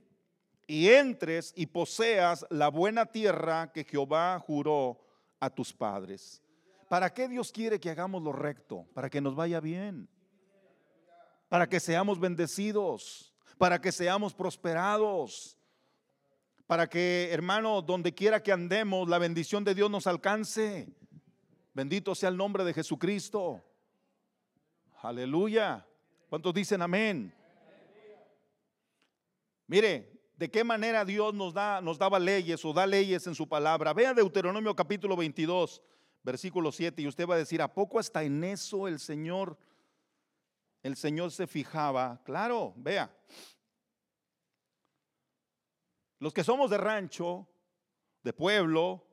[0.67, 4.99] y entres y poseas la buena tierra que Jehová juró
[5.39, 6.43] a tus padres.
[6.89, 8.87] ¿Para qué Dios quiere que hagamos lo recto?
[8.95, 10.09] Para que nos vaya bien.
[11.49, 13.35] Para que seamos bendecidos.
[13.59, 15.57] Para que seamos prosperados.
[16.67, 20.89] Para que, hermano, donde quiera que andemos, la bendición de Dios nos alcance.
[21.75, 23.63] Bendito sea el nombre de Jesucristo.
[25.03, 25.87] Aleluya.
[26.29, 27.33] ¿Cuántos dicen amén?
[29.67, 33.49] Mire, de qué manera Dios nos, da, nos daba leyes o da leyes en su
[33.49, 33.93] palabra.
[33.93, 35.83] Vea Deuteronomio capítulo 22,
[36.23, 39.59] versículo 7, y usted va a decir, ¿a poco hasta en eso el Señor,
[40.83, 42.21] el Señor se fijaba?
[42.25, 43.11] Claro, vea.
[46.21, 47.49] Los que somos de rancho,
[48.23, 49.05] de pueblo,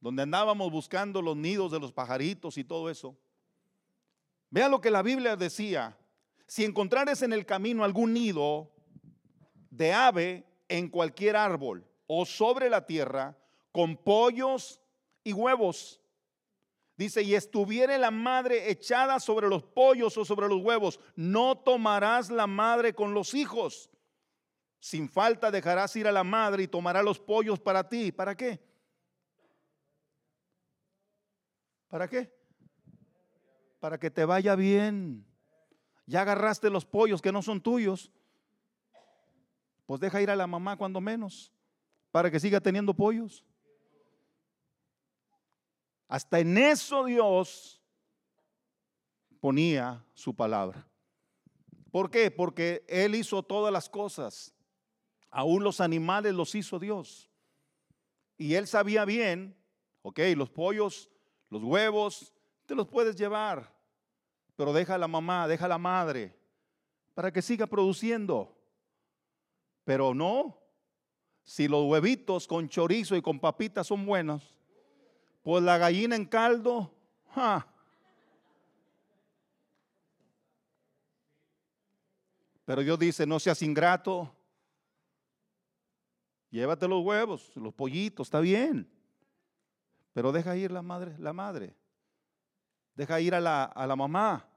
[0.00, 3.18] donde andábamos buscando los nidos de los pajaritos y todo eso.
[4.50, 5.98] Vea lo que la Biblia decía.
[6.46, 8.75] Si encontrares en el camino algún nido
[9.76, 13.36] de ave en cualquier árbol o sobre la tierra,
[13.72, 14.80] con pollos
[15.22, 16.00] y huevos.
[16.96, 22.30] Dice, y estuviere la madre echada sobre los pollos o sobre los huevos, no tomarás
[22.30, 23.90] la madre con los hijos.
[24.80, 28.12] Sin falta dejarás ir a la madre y tomará los pollos para ti.
[28.12, 28.60] ¿Para qué?
[31.88, 32.32] ¿Para qué?
[33.78, 35.26] Para que te vaya bien.
[36.06, 38.12] Ya agarraste los pollos que no son tuyos.
[39.86, 41.52] Pues deja ir a la mamá cuando menos,
[42.10, 43.44] para que siga teniendo pollos.
[46.08, 47.82] Hasta en eso Dios
[49.40, 50.86] ponía su palabra.
[51.90, 52.30] ¿Por qué?
[52.30, 54.52] Porque Él hizo todas las cosas.
[55.30, 57.30] Aún los animales los hizo Dios.
[58.36, 59.56] Y Él sabía bien,
[60.02, 61.10] ok, los pollos,
[61.48, 62.32] los huevos,
[62.66, 63.72] te los puedes llevar,
[64.56, 66.36] pero deja a la mamá, deja a la madre,
[67.14, 68.55] para que siga produciendo.
[69.86, 70.58] Pero no,
[71.44, 74.52] si los huevitos con chorizo y con papitas son buenos,
[75.44, 76.92] pues la gallina en caldo,
[82.64, 84.34] Pero Dios dice, no seas ingrato.
[86.50, 88.90] Llévate los huevos, los pollitos, está bien.
[90.12, 91.76] Pero deja ir la madre, la madre.
[92.96, 94.48] Deja ir a la, a la mamá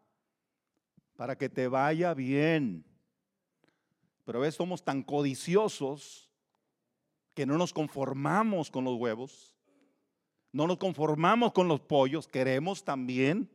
[1.15, 2.88] para que te vaya bien.
[4.29, 6.29] Pero a veces somos tan codiciosos
[7.33, 9.55] que no nos conformamos con los huevos,
[10.51, 13.49] no nos conformamos con los pollos, queremos también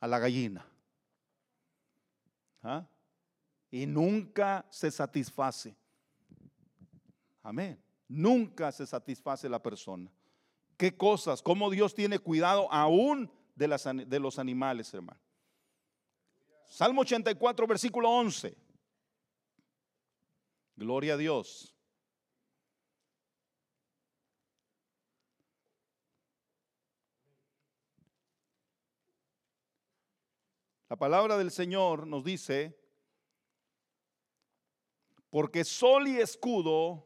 [0.00, 0.66] a la gallina.
[2.62, 2.88] ¿Ah?
[3.70, 5.76] Y nunca se satisface.
[7.42, 7.78] Amén.
[8.08, 10.10] Nunca se satisface la persona.
[10.78, 11.42] ¿Qué cosas?
[11.42, 13.68] ¿Cómo Dios tiene cuidado aún de,
[14.06, 15.20] de los animales, hermano?
[16.64, 18.67] Salmo 84, versículo 11.
[20.78, 21.74] Gloria a Dios.
[30.88, 32.78] La palabra del Señor nos dice,
[35.30, 37.04] porque sol y escudo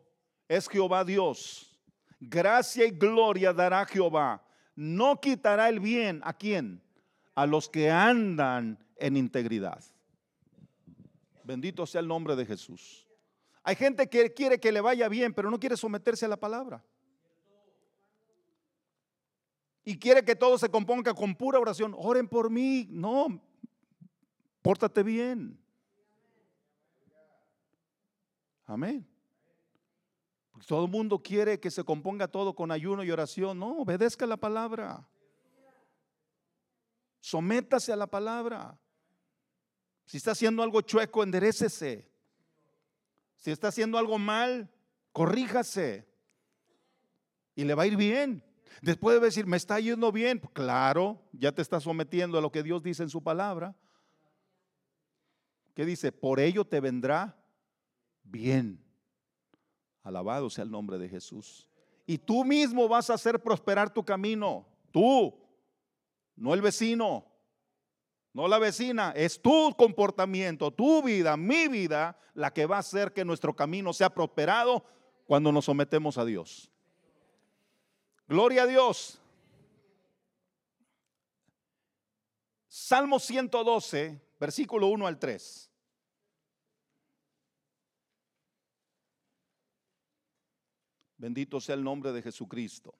[0.48, 1.80] es Jehová Dios.
[2.20, 4.46] Gracia y gloria dará Jehová.
[4.76, 6.82] No quitará el bien a quién?
[7.34, 9.82] A los que andan en integridad.
[11.42, 13.08] Bendito sea el nombre de Jesús.
[13.62, 16.84] Hay gente que quiere que le vaya bien, pero no quiere someterse a la palabra.
[19.84, 21.94] Y quiere que todo se componga con pura oración.
[21.96, 22.86] Oren por mí.
[22.90, 23.40] No,
[24.62, 25.58] pórtate bien.
[28.64, 29.06] Amén.
[30.66, 33.58] todo el mundo quiere que se componga todo con ayuno y oración.
[33.58, 35.06] No, obedezca la palabra.
[37.20, 38.78] Sométase a la palabra.
[40.06, 42.11] Si está haciendo algo chueco, enderecese.
[43.42, 44.70] Si está haciendo algo mal,
[45.10, 46.08] corríjase.
[47.56, 48.44] Y le va a ir bien.
[48.82, 50.38] Después de decir, me está yendo bien.
[50.52, 53.74] Claro, ya te está sometiendo a lo que Dios dice en su palabra.
[55.74, 56.12] ¿Qué dice?
[56.12, 57.36] Por ello te vendrá
[58.22, 58.80] bien.
[60.04, 61.68] Alabado sea el nombre de Jesús.
[62.06, 64.68] Y tú mismo vas a hacer prosperar tu camino.
[64.92, 65.36] Tú,
[66.36, 67.26] no el vecino
[68.32, 73.12] no la vecina, es tu comportamiento, tu vida, mi vida, la que va a hacer
[73.12, 74.84] que nuestro camino sea prosperado
[75.26, 76.70] cuando nos sometemos a Dios.
[78.26, 79.20] Gloria a Dios.
[82.68, 85.70] Salmo 112, versículo 1 al 3.
[91.18, 92.94] Bendito sea el nombre de Jesucristo.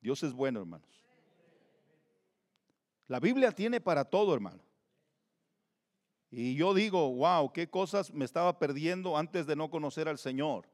[0.00, 1.07] Dios es bueno, hermanos.
[3.08, 4.62] La Biblia tiene para todo, hermano.
[6.30, 10.68] Y yo digo, wow, qué cosas me estaba perdiendo antes de no conocer al Señor.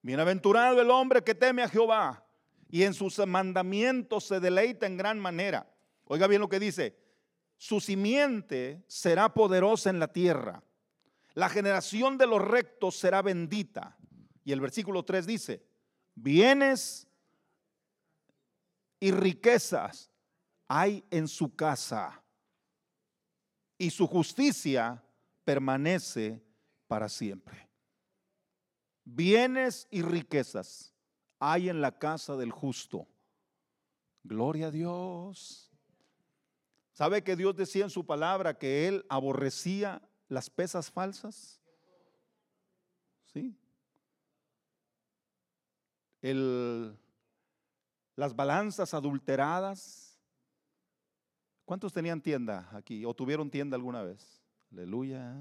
[0.00, 2.24] Bienaventurado el hombre que teme a Jehová
[2.70, 5.68] y en sus mandamientos se deleita en gran manera.
[6.04, 6.96] Oiga bien lo que dice,
[7.56, 10.62] su simiente será poderosa en la tierra.
[11.34, 13.96] La generación de los rectos será bendita.
[14.44, 15.64] Y el versículo 3 dice,
[16.14, 17.08] bienes
[19.00, 20.11] y riquezas
[20.74, 22.24] hay en su casa
[23.76, 25.04] y su justicia
[25.44, 26.42] permanece
[26.86, 27.68] para siempre.
[29.04, 30.94] bienes y riquezas
[31.38, 33.06] hay en la casa del justo.
[34.22, 35.70] Gloria a Dios.
[36.94, 41.60] ¿Sabe que Dios decía en su palabra que Él aborrecía las pesas falsas?
[43.26, 43.54] ¿Sí?
[46.22, 46.96] El,
[48.16, 50.11] las balanzas adulteradas.
[51.64, 54.42] ¿Cuántos tenían tienda aquí o tuvieron tienda alguna vez?
[54.72, 55.34] Aleluya.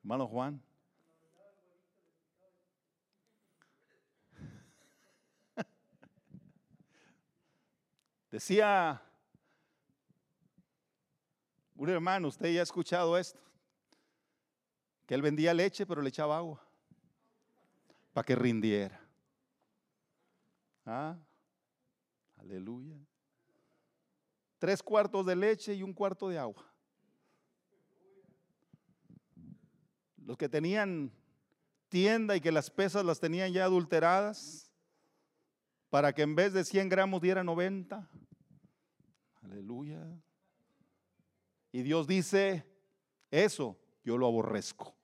[0.00, 0.62] Hermano Juan.
[8.30, 9.02] Decía
[11.74, 13.40] un hermano, usted ya ha escuchado esto,
[15.06, 16.64] que él vendía leche pero le echaba agua
[18.12, 19.00] para que rindiera.
[20.86, 21.16] Ah,
[22.36, 23.01] aleluya.
[24.62, 26.64] Tres cuartos de leche y un cuarto de agua.
[30.18, 31.10] Los que tenían
[31.88, 34.70] tienda y que las pesas las tenían ya adulteradas,
[35.90, 38.08] para que en vez de 100 gramos diera 90.
[39.42, 40.00] Aleluya.
[41.72, 42.64] Y Dios dice,
[43.32, 44.94] eso yo lo aborrezco.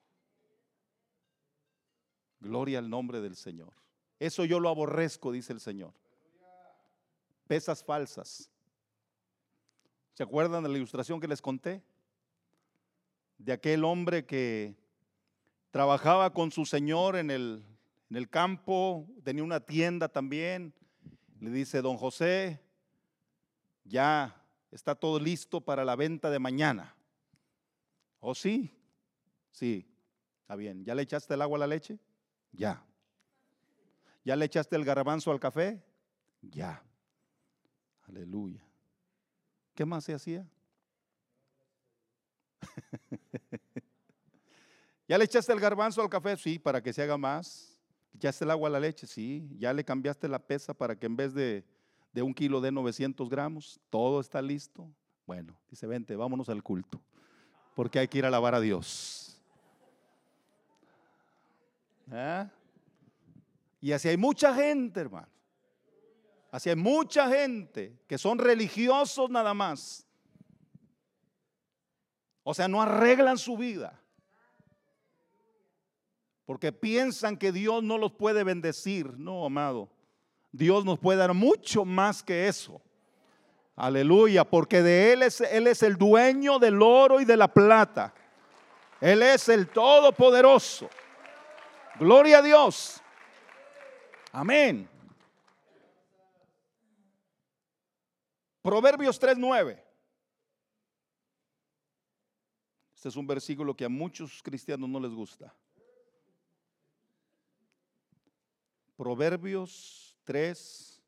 [2.39, 3.73] Gloria al nombre del Señor.
[4.21, 5.95] Eso yo lo aborrezco, dice el Señor.
[7.49, 8.53] Pesas falsas.
[10.19, 11.81] ¿Se acuerdan de la ilustración que les conté?
[13.39, 14.75] De aquel hombre que
[15.71, 17.64] trabajaba con su señor en el,
[18.11, 20.75] en el campo, tenía una tienda también.
[21.39, 22.61] Le dice, don José,
[23.85, 26.97] ya está todo listo para la venta de mañana.
[28.19, 28.77] ¿Oh sí?
[29.53, 29.89] Sí,
[30.41, 30.85] está bien.
[30.85, 31.97] ¿Ya le echaste el agua a la leche?
[32.51, 32.85] Ya.
[34.25, 35.81] ¿Ya le echaste el garbanzo al café?
[36.43, 36.83] Ya.
[38.09, 38.68] Aleluya.
[39.79, 40.45] ¿Qué más se hacía?
[45.07, 46.37] ¿Ya le echaste el garbanzo al café?
[46.37, 47.79] Sí, para que se haga más.
[48.12, 49.07] ¿Echaste el agua a la leche?
[49.07, 49.49] Sí.
[49.57, 51.64] ¿Ya le cambiaste la pesa para que en vez de,
[52.12, 54.91] de un kilo de 900 gramos, todo está listo?
[55.24, 57.01] Bueno, dice, vente, vámonos al culto.
[57.76, 59.41] Porque hay que ir a alabar a Dios.
[62.11, 62.49] ¿Eh?
[63.81, 65.38] Y así hay mucha gente, hermano.
[66.51, 70.07] Así hay mucha gente que son religiosos nada más.
[72.42, 74.01] O sea, no arreglan su vida
[76.49, 79.18] porque piensan que Dios no los puede bendecir.
[79.18, 79.90] No, amado.
[80.51, 82.80] Dios nos puede dar mucho más que eso.
[83.76, 88.14] Aleluya, porque de Él es, Él es el dueño del oro y de la plata.
[88.99, 90.88] Él es el todopoderoso.
[92.01, 93.03] Gloria a Dios.
[94.32, 94.88] Amén.
[98.69, 99.83] Proverbios 3:9.
[102.95, 105.57] Este es un versículo que a muchos cristianos no les gusta.
[108.95, 111.03] Proverbios 3,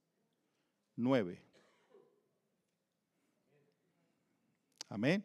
[0.97, 1.45] 9.
[4.89, 5.23] Amén.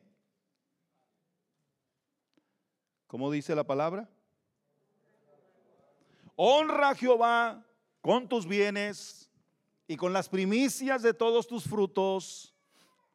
[3.08, 4.10] ¿Cómo dice la palabra?
[6.36, 7.66] Honra a Jehová
[8.02, 9.25] con tus bienes
[9.88, 12.54] y con las primicias de todos tus frutos,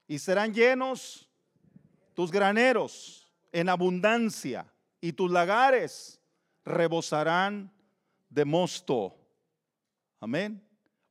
[0.07, 1.29] y serán llenos
[2.15, 6.21] tus graneros en abundancia, y tus lagares
[6.65, 7.73] rebosarán
[8.29, 9.17] de mosto.
[10.21, 10.63] Amén.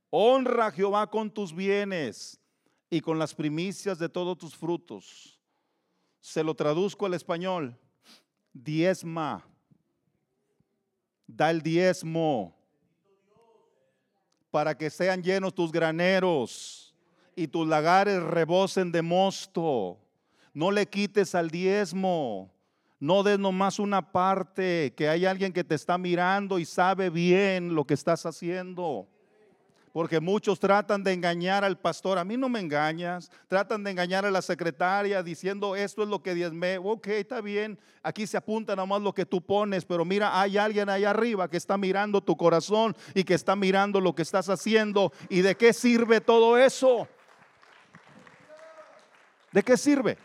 [0.10, 2.40] Honra a Jehová con tus bienes
[2.90, 5.40] y con las primicias de todos tus frutos.
[6.20, 7.78] Se lo traduzco al español.
[8.54, 9.46] Diezma.
[11.28, 12.59] Da el diezmo
[14.52, 16.96] para que sean llenos tus graneros
[17.36, 19.98] y tus lagares rebosen de mosto.
[20.54, 22.52] No le quites al diezmo.
[23.00, 27.74] No des nomás una parte, que hay alguien que te está mirando y sabe bien
[27.74, 29.08] lo que estás haciendo.
[29.92, 32.20] Porque muchos tratan de engañar al pastor.
[32.20, 33.32] A mí no me engañas.
[33.48, 36.78] Tratan de engañar a la secretaria diciendo esto es lo que diezme.
[36.78, 37.80] Ok, está bien.
[38.04, 39.86] Aquí se apunta nomás lo que tú pones.
[39.86, 44.00] Pero mira, hay alguien ahí arriba que está mirando tu corazón y que está mirando
[44.00, 45.12] lo que estás haciendo.
[45.28, 47.08] ¿Y de qué sirve todo eso?
[49.52, 50.18] ¿De qué sirve?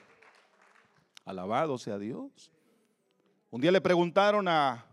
[1.25, 2.53] Alabado sea Dios.
[3.51, 4.85] Un día le preguntaron a,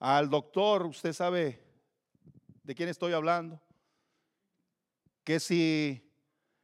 [0.00, 1.65] al doctor, usted sabe
[2.66, 3.62] de quién estoy hablando,
[5.22, 6.02] que si,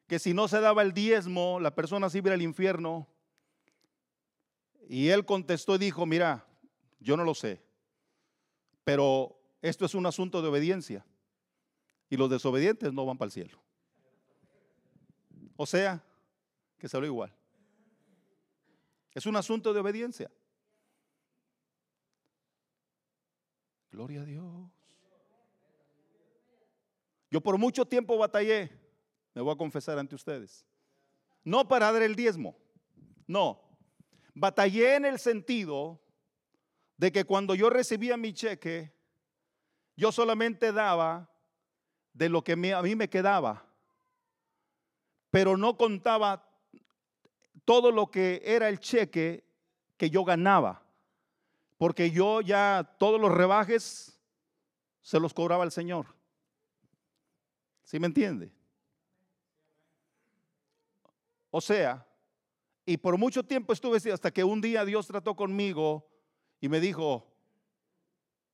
[0.08, 3.06] que si no se daba el diezmo, la persona se iba al infierno.
[4.88, 6.44] Y él contestó y dijo, mira,
[6.98, 7.62] yo no lo sé,
[8.82, 11.06] pero esto es un asunto de obediencia
[12.10, 13.62] y los desobedientes no van para el cielo.
[15.56, 16.04] O sea,
[16.78, 17.32] que salió igual.
[19.14, 20.32] Es un asunto de obediencia.
[23.92, 24.81] Gloria a Dios.
[27.32, 28.70] Yo por mucho tiempo batallé,
[29.32, 30.66] me voy a confesar ante ustedes.
[31.42, 32.58] No para dar el diezmo,
[33.26, 33.58] no.
[34.34, 35.98] Batallé en el sentido
[36.98, 38.92] de que cuando yo recibía mi cheque,
[39.96, 41.30] yo solamente daba
[42.12, 43.64] de lo que a mí me quedaba,
[45.30, 46.46] pero no contaba
[47.64, 49.42] todo lo que era el cheque
[49.96, 50.82] que yo ganaba,
[51.78, 54.20] porque yo ya todos los rebajes
[55.00, 56.20] se los cobraba el Señor.
[57.92, 58.50] ¿Sí me entiende?
[61.50, 62.08] O sea,
[62.86, 66.08] y por mucho tiempo estuve así, hasta que un día Dios trató conmigo
[66.58, 67.30] y me dijo,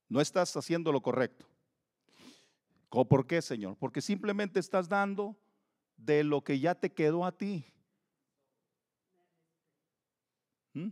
[0.08, 1.46] no estás haciendo lo correcto.
[2.88, 3.76] ¿Por qué, Señor?
[3.78, 5.36] Porque simplemente estás dando
[5.96, 7.64] de lo que ya te quedó a ti.
[10.72, 10.88] ¿Mm?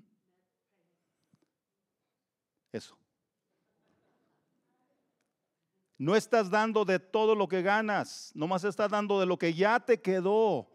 [2.70, 2.96] Eso.
[5.98, 9.80] No estás dando de todo lo que ganas, nomás estás dando de lo que ya
[9.80, 10.68] te quedó.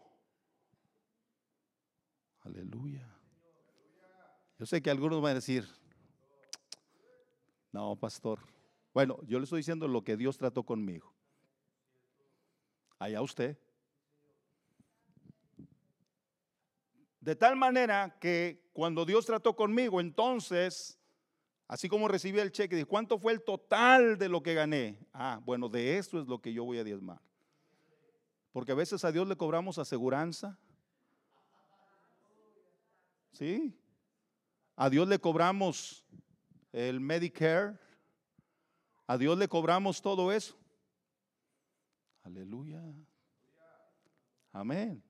[2.40, 3.08] Aleluya.
[4.58, 5.68] Yo sé que algunos van a decir,
[7.72, 8.40] no, pastor.
[8.92, 11.14] Bueno, yo le estoy diciendo lo que Dios trató conmigo.
[12.98, 13.58] Allá usted.
[17.20, 20.98] De tal manera que cuando Dios trató conmigo, entonces,
[21.72, 24.98] así como recibí el cheque, dije, ¿cuánto fue el total de lo que gané?
[25.10, 27.18] Ah, bueno, de esto es lo que yo voy a diezmar.
[28.52, 30.58] Porque a veces a Dios le cobramos aseguranza.
[33.30, 33.74] ¿Sí?
[34.76, 36.04] A Dios le cobramos
[36.72, 37.78] el Medicare.
[39.06, 40.54] A Dios le cobramos todo eso.
[42.22, 42.82] Aleluya.
[44.52, 45.02] Amén.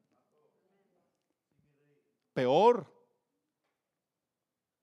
[2.32, 2.86] Peor,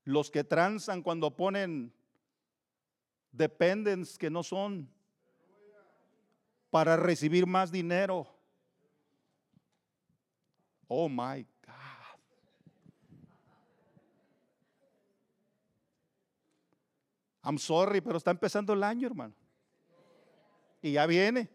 [0.10, 1.94] los que transan cuando ponen
[3.32, 4.90] dependents que no son
[6.72, 8.28] para recibir más dinero.
[10.88, 11.46] Oh my
[17.44, 19.34] I'm sorry, pero está empezando el año, hermano.
[20.82, 21.50] Y ya viene.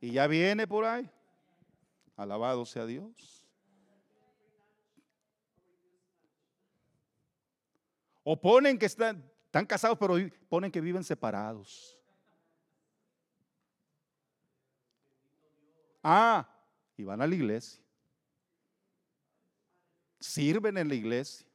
[0.00, 1.10] Y ya viene por ahí.
[2.16, 3.43] Alabado sea Dios.
[8.24, 10.16] O ponen que están, están casados, pero
[10.48, 11.96] ponen que viven separados.
[16.02, 16.48] Ah,
[16.96, 17.82] y van a la iglesia.
[20.18, 21.46] Sirven en la iglesia.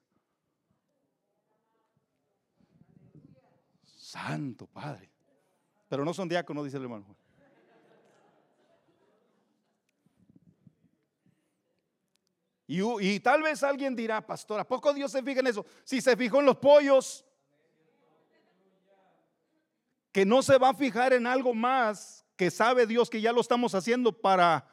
[3.86, 5.10] Santo Padre.
[5.88, 7.19] Pero no son diáconos, dice el hermano.
[12.72, 15.66] Y, tal vez alguien dirá, pastor, ¿a poco Dios se fija en eso?
[15.84, 17.26] Si se fijó en los pollos,
[20.12, 23.42] que no se va a fijar en algo más que sabe Dios que ya lo
[23.42, 24.70] estamos haciendo para,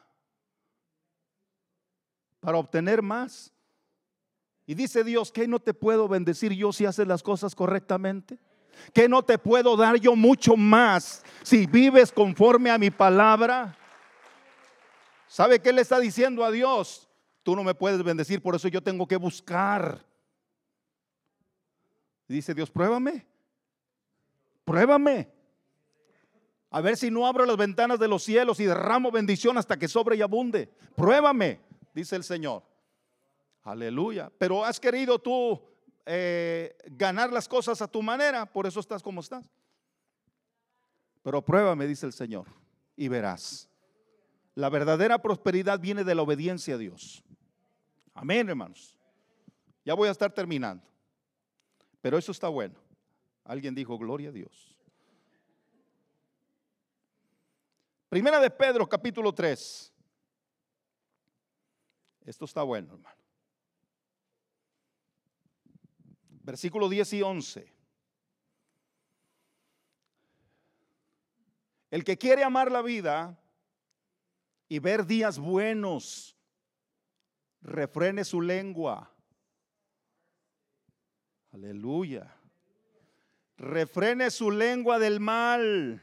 [2.41, 3.51] para obtener más.
[4.67, 8.39] Y dice Dios, que no te puedo bendecir yo si haces las cosas correctamente
[8.93, 13.75] que no te puedo dar yo mucho más si vives conforme a mi palabra.
[15.27, 17.06] ¿Sabe qué le está diciendo a Dios?
[17.47, 20.05] Tú no me puedes bendecir, por eso yo tengo que buscar.
[22.27, 23.25] Dice Dios, pruébame.
[24.65, 25.31] Pruébame.
[26.71, 29.87] A ver si no abro las ventanas de los cielos y derramo bendición hasta que
[29.87, 30.69] sobre y abunde.
[30.97, 31.61] Pruébame,
[31.95, 32.65] dice el Señor.
[33.63, 34.29] Aleluya.
[34.39, 35.63] Pero has querido tú
[36.05, 39.49] eh, ganar las cosas a tu manera, por eso estás como estás.
[41.23, 42.49] Pero pruébame, dice el Señor,
[42.97, 43.69] y verás.
[44.57, 47.23] La verdadera prosperidad viene de la obediencia a Dios.
[48.17, 48.99] Amén, hermanos.
[49.85, 50.85] Ya voy a estar terminando.
[52.01, 52.75] Pero eso está bueno.
[53.45, 54.77] Alguien dijo, gloria a Dios.
[58.09, 59.93] Primera de Pedro, capítulo 3.
[62.25, 63.27] Esto está bueno, hermano.
[66.47, 67.75] versículo 10 y 11.
[71.91, 73.37] El que quiere amar la vida
[74.69, 76.36] y ver días buenos,
[77.63, 79.11] refrene su lengua.
[81.53, 82.35] Aleluya.
[83.57, 86.03] Refrene su lengua del mal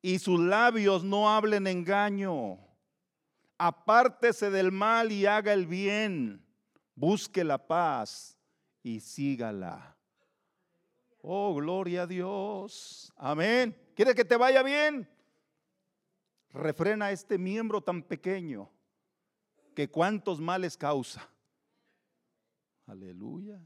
[0.00, 2.58] y sus labios no hablen engaño.
[3.58, 6.42] Apártese del mal y haga el bien.
[6.94, 8.38] Busque la paz
[8.82, 9.96] y sígala.
[11.22, 13.12] Oh, gloria a Dios.
[13.16, 13.76] Amén.
[13.94, 15.06] ¿Quieres que te vaya bien?
[16.52, 18.70] Refrena este miembro tan pequeño
[19.74, 21.28] que cuántos males causa.
[22.86, 23.60] Aleluya.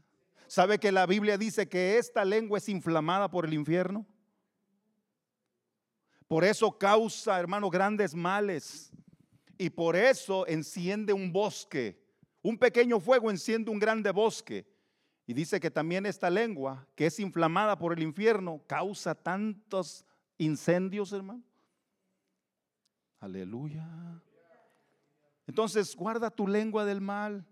[0.47, 4.05] ¿Sabe que la Biblia dice que esta lengua es inflamada por el infierno?
[6.27, 8.91] Por eso causa, hermano, grandes males.
[9.57, 12.03] Y por eso enciende un bosque.
[12.41, 14.67] Un pequeño fuego enciende un grande bosque.
[15.27, 20.05] Y dice que también esta lengua, que es inflamada por el infierno, causa tantos
[20.37, 21.43] incendios, hermano.
[23.19, 24.21] Aleluya.
[25.47, 27.45] Entonces, guarda tu lengua del mal.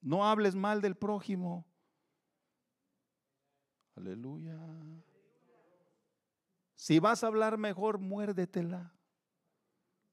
[0.00, 1.66] No hables mal del prójimo.
[3.96, 4.58] Aleluya.
[6.74, 8.92] Si vas a hablar mejor, muérdetela.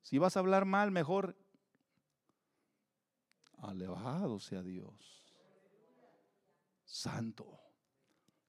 [0.02, 1.36] Si vas a hablar mal, mejor
[3.58, 5.24] alejado sea Dios.
[6.84, 7.60] Santo.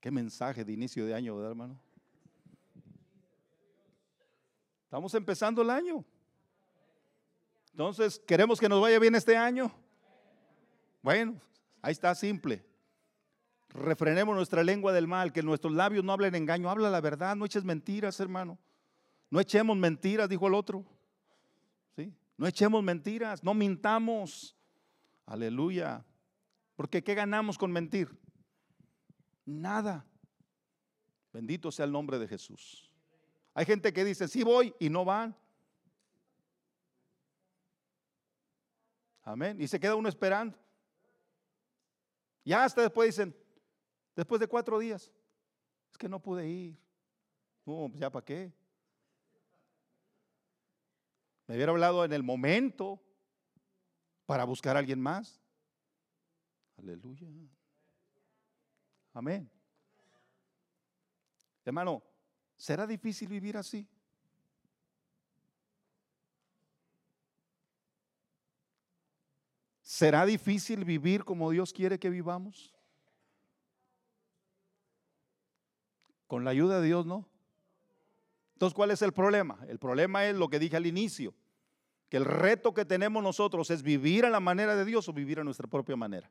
[0.00, 1.80] Qué mensaje de inicio de año, ¿verdad, hermano?
[4.92, 6.04] Estamos empezando el año.
[7.70, 9.72] Entonces, ¿queremos que nos vaya bien este año?
[11.00, 11.40] Bueno,
[11.80, 12.62] ahí está simple.
[13.70, 17.46] Refrenemos nuestra lengua del mal, que nuestros labios no hablen engaño, habla la verdad, no
[17.46, 18.58] eches mentiras, hermano.
[19.30, 20.84] No echemos mentiras, dijo el otro.
[21.96, 22.12] ¿Sí?
[22.36, 24.54] No echemos mentiras, no mintamos.
[25.24, 26.04] Aleluya.
[26.76, 28.10] Porque ¿qué ganamos con mentir?
[29.46, 30.04] Nada.
[31.32, 32.91] Bendito sea el nombre de Jesús.
[33.54, 35.36] Hay gente que dice, sí voy y no van.
[39.22, 39.60] Amén.
[39.60, 40.58] Y se queda uno esperando.
[42.44, 43.36] Ya hasta después dicen,
[44.16, 45.12] después de cuatro días,
[45.90, 46.76] es que no pude ir.
[47.64, 48.52] No, pues ya para qué.
[51.46, 53.00] Me hubiera hablado en el momento
[54.26, 55.40] para buscar a alguien más.
[56.78, 57.28] Aleluya.
[59.12, 59.50] Amén.
[61.64, 62.02] Hermano,
[62.62, 63.88] ¿será difícil vivir así?
[69.82, 72.72] ¿Será difícil vivir como Dios quiere que vivamos?
[76.28, 77.28] Con la ayuda de Dios, ¿no?
[78.52, 79.58] Entonces, ¿cuál es el problema?
[79.66, 81.34] El problema es lo que dije al inicio,
[82.08, 85.40] que el reto que tenemos nosotros es vivir a la manera de Dios o vivir
[85.40, 86.30] a nuestra propia manera.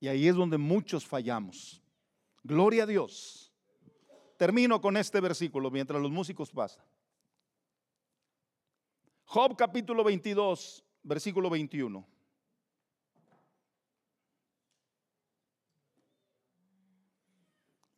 [0.00, 1.82] Y ahí es donde muchos fallamos.
[2.42, 3.45] Gloria a Dios.
[4.36, 6.84] Termino con este versículo mientras los músicos pasan.
[9.24, 12.06] Job capítulo 22, versículo 21.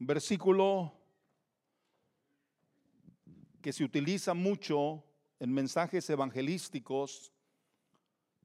[0.00, 0.92] Versículo
[3.60, 5.04] que se utiliza mucho
[5.40, 7.32] en mensajes evangelísticos,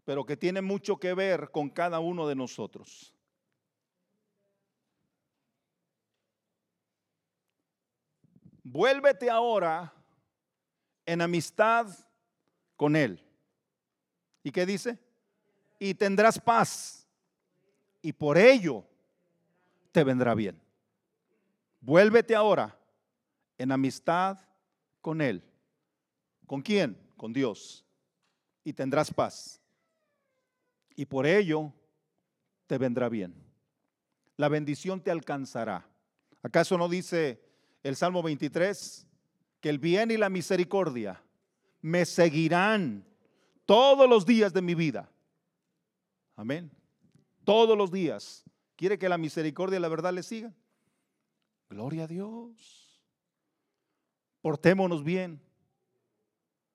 [0.03, 3.12] pero que tiene mucho que ver con cada uno de nosotros.
[8.74, 9.93] Vuélvete ahora
[11.05, 11.95] en amistad
[12.76, 13.24] con Él.
[14.41, 14.97] ¿Y qué dice?
[15.78, 17.07] Y tendrás paz.
[18.01, 18.84] Y por ello
[19.91, 20.59] te vendrá bien.
[21.82, 22.76] Vuélvete ahora
[23.59, 24.39] en amistad
[25.01, 25.43] con Él.
[26.47, 26.97] ¿Con quién?
[27.15, 27.86] Con Dios.
[28.63, 29.61] Y tendrás paz.
[30.95, 31.71] Y por ello
[32.65, 33.36] te vendrá bien.
[34.36, 35.88] La bendición te alcanzará.
[36.41, 37.52] ¿Acaso no dice
[37.84, 39.07] el Salmo 23
[39.59, 41.21] que el bien y la misericordia
[41.81, 43.05] me seguirán
[43.65, 45.09] todos los días de mi vida.
[46.36, 46.71] Amén.
[47.43, 48.43] Todos los días.
[48.75, 50.55] ¿Quiere que la misericordia y la verdad le sigan?
[51.69, 53.01] Gloria a Dios.
[54.41, 55.41] Portémonos bien.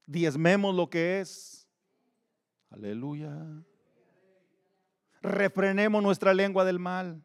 [0.07, 1.69] Diezmemos lo que es.
[2.71, 3.35] Aleluya.
[5.21, 7.23] Refrenemos nuestra lengua del mal.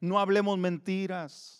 [0.00, 1.59] No hablemos mentiras.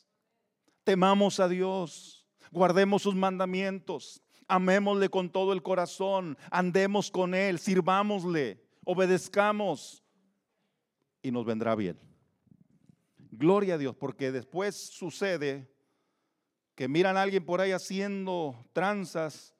[0.84, 2.26] Temamos a Dios.
[2.50, 10.02] Guardemos sus mandamientos amémosle con todo el corazón, andemos con Él, sirvámosle, obedezcamos
[11.22, 11.98] y nos vendrá bien.
[13.30, 15.72] Gloria a Dios, porque después sucede
[16.74, 19.54] que miran a alguien por ahí haciendo tranzas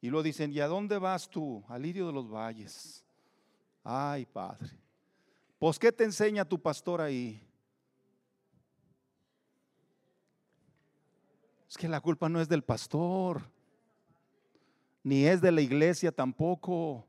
[0.00, 1.64] y lo dicen, ¿y a dónde vas tú?
[1.68, 3.04] Al lirio de los valles.
[3.84, 4.70] Ay, Padre.
[5.58, 7.46] Pues, ¿qué te enseña tu pastor ahí?
[11.70, 13.42] Es que la culpa no es del pastor
[15.02, 17.06] ni es de la iglesia tampoco.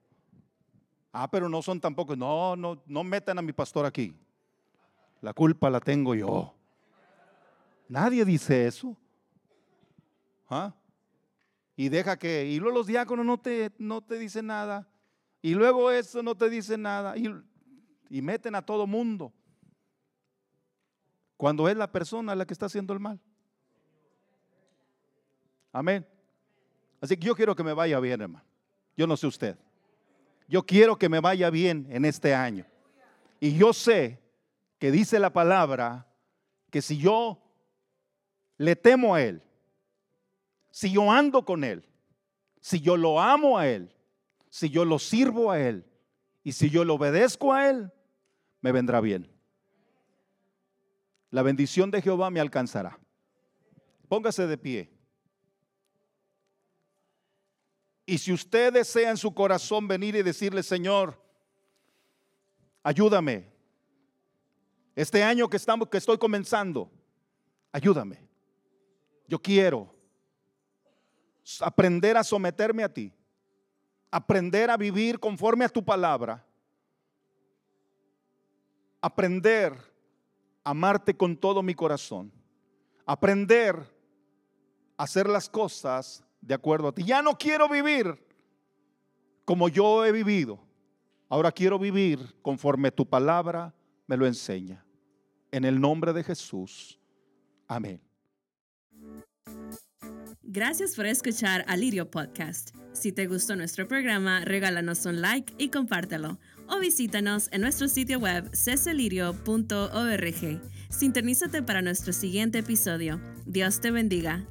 [1.11, 2.15] Ah, pero no son tampoco.
[2.15, 4.15] No, no, no metan a mi pastor aquí.
[5.19, 6.53] La culpa la tengo yo.
[7.89, 8.95] Nadie dice eso.
[10.49, 10.73] ¿Ah?
[11.75, 14.87] Y deja que, y luego los diáconos no te, no te dicen nada.
[15.41, 17.17] Y luego eso no te dice nada.
[17.17, 17.33] Y,
[18.09, 19.33] y meten a todo mundo.
[21.35, 23.19] Cuando es la persona la que está haciendo el mal.
[25.71, 26.05] Amén.
[26.99, 28.45] Así que yo quiero que me vaya bien, hermano.
[28.95, 29.57] Yo no sé usted.
[30.47, 32.65] Yo quiero que me vaya bien en este año.
[33.39, 34.19] Y yo sé
[34.77, 36.07] que dice la palabra
[36.69, 37.41] que si yo
[38.57, 39.41] le temo a Él,
[40.69, 41.85] si yo ando con Él,
[42.59, 43.93] si yo lo amo a Él,
[44.49, 45.85] si yo lo sirvo a Él
[46.43, 47.91] y si yo lo obedezco a Él,
[48.61, 49.31] me vendrá bien.
[51.29, 52.99] La bendición de Jehová me alcanzará.
[54.07, 55.00] Póngase de pie.
[58.11, 61.17] Y si usted desea en su corazón venir y decirle, Señor,
[62.83, 63.49] ayúdame.
[64.93, 66.91] Este año que, estamos, que estoy comenzando,
[67.71, 68.27] ayúdame.
[69.29, 69.95] Yo quiero
[71.61, 73.13] aprender a someterme a ti,
[74.11, 76.45] aprender a vivir conforme a tu palabra,
[78.99, 79.71] aprender
[80.65, 82.29] a amarte con todo mi corazón,
[83.05, 83.77] aprender
[84.97, 87.03] a hacer las cosas de acuerdo a ti.
[87.03, 88.17] Ya no quiero vivir
[89.45, 90.59] como yo he vivido.
[91.29, 93.73] Ahora quiero vivir conforme tu palabra
[94.07, 94.83] me lo enseña.
[95.51, 96.99] En el nombre de Jesús.
[97.67, 98.01] Amén.
[100.43, 102.75] Gracias por escuchar Alirio Podcast.
[102.91, 106.39] Si te gustó nuestro programa, regálanos un like y compártelo.
[106.67, 110.61] O visítanos en nuestro sitio web ceselirio.org.
[110.89, 113.21] Sintonízate para nuestro siguiente episodio.
[113.45, 114.45] Dios te bendiga.